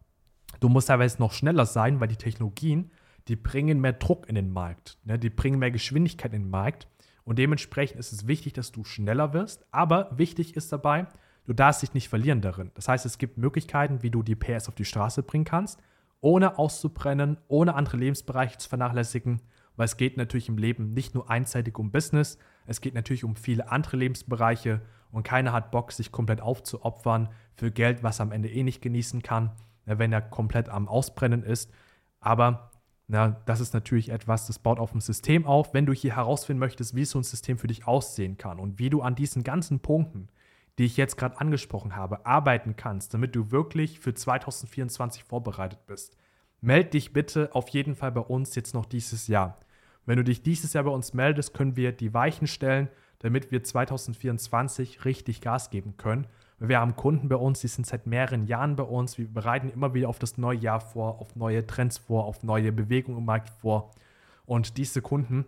du 0.61 0.69
musst 0.69 0.89
teilweise 0.89 1.19
noch 1.19 1.33
schneller 1.33 1.65
sein, 1.65 1.99
weil 2.01 2.09
die 2.09 2.17
Technologien, 2.17 2.91
die 3.29 3.37
bringen 3.37 3.81
mehr 3.81 3.95
Druck 3.95 4.29
in 4.29 4.35
den 4.35 4.53
Markt. 4.53 4.99
Ne, 5.05 5.19
die 5.19 5.31
bringen 5.31 5.59
mehr 5.59 5.71
Geschwindigkeit 5.71 6.35
in 6.35 6.43
den 6.43 6.51
Markt. 6.51 6.89
Und 7.25 7.39
dementsprechend 7.39 7.99
ist 7.99 8.13
es 8.13 8.27
wichtig, 8.27 8.53
dass 8.53 8.71
du 8.71 8.85
schneller 8.85 9.33
wirst. 9.33 9.65
Aber 9.71 10.11
wichtig 10.19 10.57
ist 10.57 10.71
dabei, 10.73 11.07
Du 11.47 11.53
darfst 11.53 11.83
dich 11.83 11.93
nicht 11.93 12.09
verlieren 12.09 12.41
darin. 12.41 12.71
Das 12.75 12.89
heißt, 12.89 13.05
es 13.05 13.19
gibt 13.19 13.37
Möglichkeiten, 13.37 14.03
wie 14.03 14.11
du 14.11 14.23
die 14.23 14.35
PS 14.35 14.69
auf 14.69 14.75
die 14.75 14.87
Straße 14.87 15.23
bringen 15.23 15.45
kannst, 15.45 15.81
ohne 16.21 16.59
auszubrennen, 16.59 17.37
ohne 17.49 17.75
andere 17.75 17.99
Lebensbereiche 17.99 18.57
zu 18.57 18.69
vernachlässigen, 18.69 19.43
weil 19.77 19.85
es 19.85 19.99
geht 19.99 20.17
natürlich 20.17 20.49
im 20.49 20.57
Leben 20.57 20.95
nicht 20.95 21.15
nur 21.15 21.29
einseitig 21.29 21.79
um 21.79 21.91
Business, 21.91 22.39
es 22.67 22.81
geht 22.81 22.95
natürlich 22.95 23.25
um 23.25 23.37
viele 23.37 23.71
andere 23.71 23.99
Lebensbereiche 23.99 24.81
und 25.11 25.23
keiner 25.23 25.53
hat 25.53 25.71
Bock, 25.71 25.93
sich 25.93 26.13
komplett 26.13 26.41
aufzuopfern 26.41 27.29
für 27.57 27.71
Geld, 27.71 28.03
was 28.03 28.21
er 28.21 28.25
am 28.25 28.33
Ende 28.33 28.51
eh 28.51 28.63
nicht 28.63 28.81
genießen 28.81 29.23
kann, 29.23 29.53
wenn 29.85 30.13
er 30.13 30.23
komplett 30.23 30.71
am 30.71 30.89
Ausbrennen 30.89 31.43
ist. 31.43 31.71
Aber 32.21 32.71
na, 33.07 33.43
das 33.45 33.61
ist 33.61 33.75
natürlich 33.75 34.09
etwas, 34.09 34.47
das 34.47 34.59
baut 34.59 34.79
auf 34.79 34.93
dem 34.93 35.03
System 35.03 35.45
auf. 35.45 35.75
Wenn 35.75 35.85
du 35.85 35.93
hier 35.93 36.17
herausfinden 36.17 36.59
möchtest, 36.59 36.97
wie 36.97 37.05
so 37.05 37.19
ein 37.19 37.23
System 37.23 37.59
für 37.59 37.67
dich 37.67 37.87
aussehen 37.87 38.39
kann 38.39 38.59
und 38.59 38.79
wie 38.79 38.89
du 38.89 39.03
an 39.03 39.15
diesen 39.15 39.45
ganzen 39.45 39.81
Punkten 39.81 40.29
die 40.79 40.85
ich 40.85 40.97
jetzt 40.97 41.17
gerade 41.17 41.39
angesprochen 41.41 41.97
habe, 41.97 42.27
arbeiten 42.27 42.77
kannst, 42.77 43.15
damit 43.15 43.35
du 43.37 43.51
wirklich 43.51 44.01
für 44.01 44.15
2024 44.15 45.25
vorbereitet 45.25 45.87
bist, 45.87 46.17
meld 46.61 46.95
dich 46.95 47.13
bitte 47.13 47.55
auf 47.55 47.69
jeden 47.69 47.95
Fall 47.95 48.13
bei 48.13 48.21
uns 48.21 48.55
jetzt 48.55 48.75
noch 48.75 48.87
dieses 48.87 49.29
Jahr. 49.29 49.59
Wenn 50.07 50.17
du 50.17 50.25
dich 50.25 50.43
dieses 50.43 50.73
Jahr 50.73 50.85
bei 50.85 50.91
uns 50.91 51.15
meldest, 51.15 51.55
können 51.55 51.77
wir 51.77 51.93
die 51.93 52.13
Weichen 52.13 52.47
stellen, 52.47 52.89
damit 53.21 53.51
wir 53.51 53.63
2024 53.63 55.05
richtig 55.05 55.41
Gas 55.41 55.71
geben 55.71 55.97
können. 55.97 56.27
Wir 56.59 56.81
haben 56.81 56.97
Kunden 56.97 57.29
bei 57.29 57.37
uns, 57.37 57.61
die 57.61 57.69
sind 57.69 57.87
seit 57.87 58.07
mehreren 58.07 58.47
Jahren 58.47 58.77
bei 58.77 58.85
uns. 58.85 59.19
Wir 59.19 59.33
bereiten 59.33 59.71
immer 59.71 59.95
wieder 59.95 60.09
auf 60.09 60.19
das 60.19 60.39
neue 60.39 60.59
Jahr 60.59 60.81
vor, 60.81 61.21
auf 61.21 61.35
neue 61.37 61.67
Trends 61.67 61.99
vor, 61.99 62.25
auf 62.27 62.43
neue 62.43 62.71
Bewegungen 62.73 63.19
im 63.19 63.25
Markt 63.25 63.51
vor. 63.51 63.91
Und 64.47 64.77
diese 64.77 65.01
Kunden, 65.01 65.47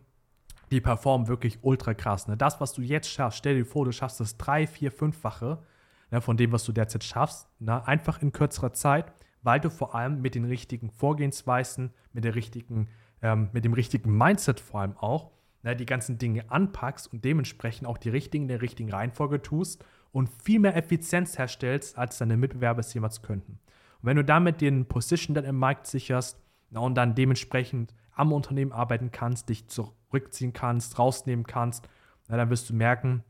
die 0.70 0.80
performen 0.80 1.28
wirklich 1.28 1.58
ultra 1.62 1.94
krass. 1.94 2.28
Ne? 2.28 2.36
Das, 2.36 2.60
was 2.60 2.72
du 2.72 2.82
jetzt 2.82 3.08
schaffst, 3.08 3.38
stell 3.38 3.56
dir 3.56 3.64
vor, 3.64 3.84
du 3.84 3.92
schaffst 3.92 4.20
das 4.20 4.36
drei, 4.36 4.66
vier, 4.66 4.90
fünffache 4.90 5.62
ne, 6.10 6.20
von 6.20 6.36
dem, 6.36 6.52
was 6.52 6.64
du 6.64 6.72
derzeit 6.72 7.04
schaffst, 7.04 7.48
ne? 7.60 7.86
einfach 7.86 8.20
in 8.22 8.32
kürzerer 8.32 8.72
Zeit, 8.72 9.12
weil 9.42 9.60
du 9.60 9.70
vor 9.70 9.94
allem 9.94 10.20
mit 10.20 10.34
den 10.34 10.44
richtigen 10.44 10.90
Vorgehensweisen, 10.90 11.92
mit, 12.12 12.24
der 12.24 12.34
richtigen, 12.34 12.88
ähm, 13.22 13.48
mit 13.52 13.64
dem 13.64 13.74
richtigen 13.74 14.16
Mindset 14.16 14.60
vor 14.60 14.80
allem 14.80 14.96
auch, 14.96 15.30
ne, 15.62 15.76
die 15.76 15.86
ganzen 15.86 16.18
Dinge 16.18 16.50
anpackst 16.50 17.12
und 17.12 17.24
dementsprechend 17.24 17.86
auch 17.86 17.98
die 17.98 18.10
richtigen 18.10 18.44
in 18.44 18.48
der 18.48 18.62
richtigen 18.62 18.90
Reihenfolge 18.90 19.42
tust 19.42 19.84
und 20.12 20.28
viel 20.42 20.58
mehr 20.58 20.76
Effizienz 20.76 21.38
herstellst, 21.38 21.98
als 21.98 22.18
deine 22.18 22.36
Mitbewerber 22.36 22.80
es 22.80 22.94
jemals 22.94 23.22
könnten. 23.22 23.60
Und 24.00 24.06
wenn 24.06 24.16
du 24.16 24.24
damit 24.24 24.60
den 24.60 24.86
Position 24.86 25.34
dann 25.34 25.44
im 25.44 25.58
Markt 25.58 25.86
sicherst, 25.86 26.40
Na, 26.70 26.80
und 26.80 26.94
dann 26.96 27.14
dementsprechend 27.14 27.94
am 28.14 28.32
Unternehmen 28.32 28.72
arbeiten 28.72 29.12
kannst, 29.12 29.48
dich 29.48 29.68
zurückziehen 30.08 30.52
kannst, 30.52 30.98
rausnehmen 30.98 31.46
kannst, 31.46 31.88
na, 32.28 32.36
dann 32.36 32.50
wirst 32.50 32.70
du 32.70 32.74
merken, 32.74 33.22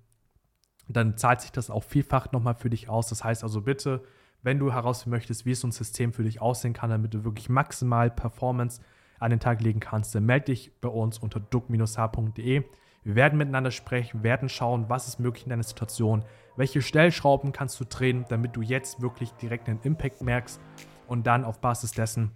dann 0.88 1.16
zahlt 1.16 1.40
sich 1.40 1.52
das 1.52 1.70
auch 1.70 1.84
vielfach 1.84 2.32
nochmal 2.32 2.54
für 2.54 2.70
dich 2.70 2.88
aus. 2.88 3.08
Das 3.08 3.24
heißt 3.24 3.42
also 3.42 3.62
bitte, 3.62 4.04
wenn 4.42 4.58
du 4.58 4.72
herausfinden 4.72 5.16
möchtest, 5.16 5.44
wie 5.44 5.54
so 5.54 5.66
ein 5.66 5.72
System 5.72 6.12
für 6.12 6.22
dich 6.22 6.40
aussehen 6.40 6.72
kann, 6.72 6.90
damit 6.90 7.12
du 7.14 7.24
wirklich 7.24 7.48
maximal 7.48 8.10
Performance 8.10 8.80
an 9.18 9.30
den 9.30 9.40
Tag 9.40 9.60
legen 9.62 9.80
kannst, 9.80 10.14
dann 10.14 10.24
melde 10.24 10.46
dich 10.46 10.78
bei 10.80 10.88
uns 10.88 11.18
unter 11.18 11.40
duck-h.de. 11.40 12.64
Wir 13.02 13.14
werden 13.14 13.38
miteinander 13.38 13.70
sprechen, 13.70 14.22
werden 14.22 14.48
schauen, 14.48 14.88
was 14.88 15.08
ist 15.08 15.20
möglich 15.20 15.44
in 15.44 15.50
deiner 15.50 15.62
Situation, 15.62 16.24
welche 16.56 16.82
Stellschrauben 16.82 17.52
kannst 17.52 17.78
du 17.80 17.84
drehen, 17.84 18.24
damit 18.28 18.56
du 18.56 18.62
jetzt 18.62 19.00
wirklich 19.00 19.32
direkt 19.32 19.68
einen 19.68 19.80
Impact 19.82 20.22
merkst 20.22 20.60
und 21.06 21.26
dann 21.26 21.44
auf 21.44 21.60
Basis 21.60 21.92
dessen, 21.92 22.32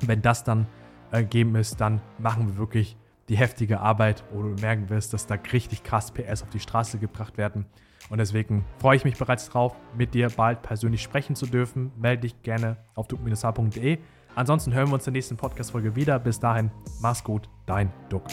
wenn 0.00 0.22
das 0.22 0.44
dann 0.44 0.66
ergeben 1.10 1.54
ist, 1.56 1.80
dann 1.80 2.00
machen 2.18 2.48
wir 2.48 2.56
wirklich 2.56 2.96
die 3.30 3.36
heftige 3.36 3.80
Arbeit, 3.80 4.24
wo 4.32 4.42
du 4.42 4.48
merken 4.60 4.90
wirst, 4.90 5.14
dass 5.14 5.26
da 5.26 5.36
richtig 5.52 5.84
krass 5.84 6.10
PS 6.10 6.42
auf 6.42 6.50
die 6.50 6.60
Straße 6.60 6.98
gebracht 6.98 7.38
werden. 7.38 7.64
Und 8.10 8.18
deswegen 8.18 8.64
freue 8.78 8.96
ich 8.96 9.04
mich 9.04 9.16
bereits 9.16 9.48
drauf, 9.48 9.76
mit 9.96 10.14
dir 10.14 10.28
bald 10.30 10.62
persönlich 10.62 11.00
sprechen 11.00 11.36
zu 11.36 11.46
dürfen. 11.46 11.92
Melde 11.96 12.22
dich 12.22 12.42
gerne 12.42 12.76
auf 12.96 13.06
duck-h.de. 13.06 13.98
Ansonsten 14.34 14.74
hören 14.74 14.88
wir 14.88 14.94
uns 14.94 15.06
in 15.06 15.14
der 15.14 15.18
nächsten 15.18 15.36
Podcast-Folge 15.36 15.94
wieder. 15.94 16.18
Bis 16.18 16.40
dahin, 16.40 16.72
mach's 17.00 17.22
gut, 17.22 17.48
dein 17.66 17.92
Duck. 18.08 18.26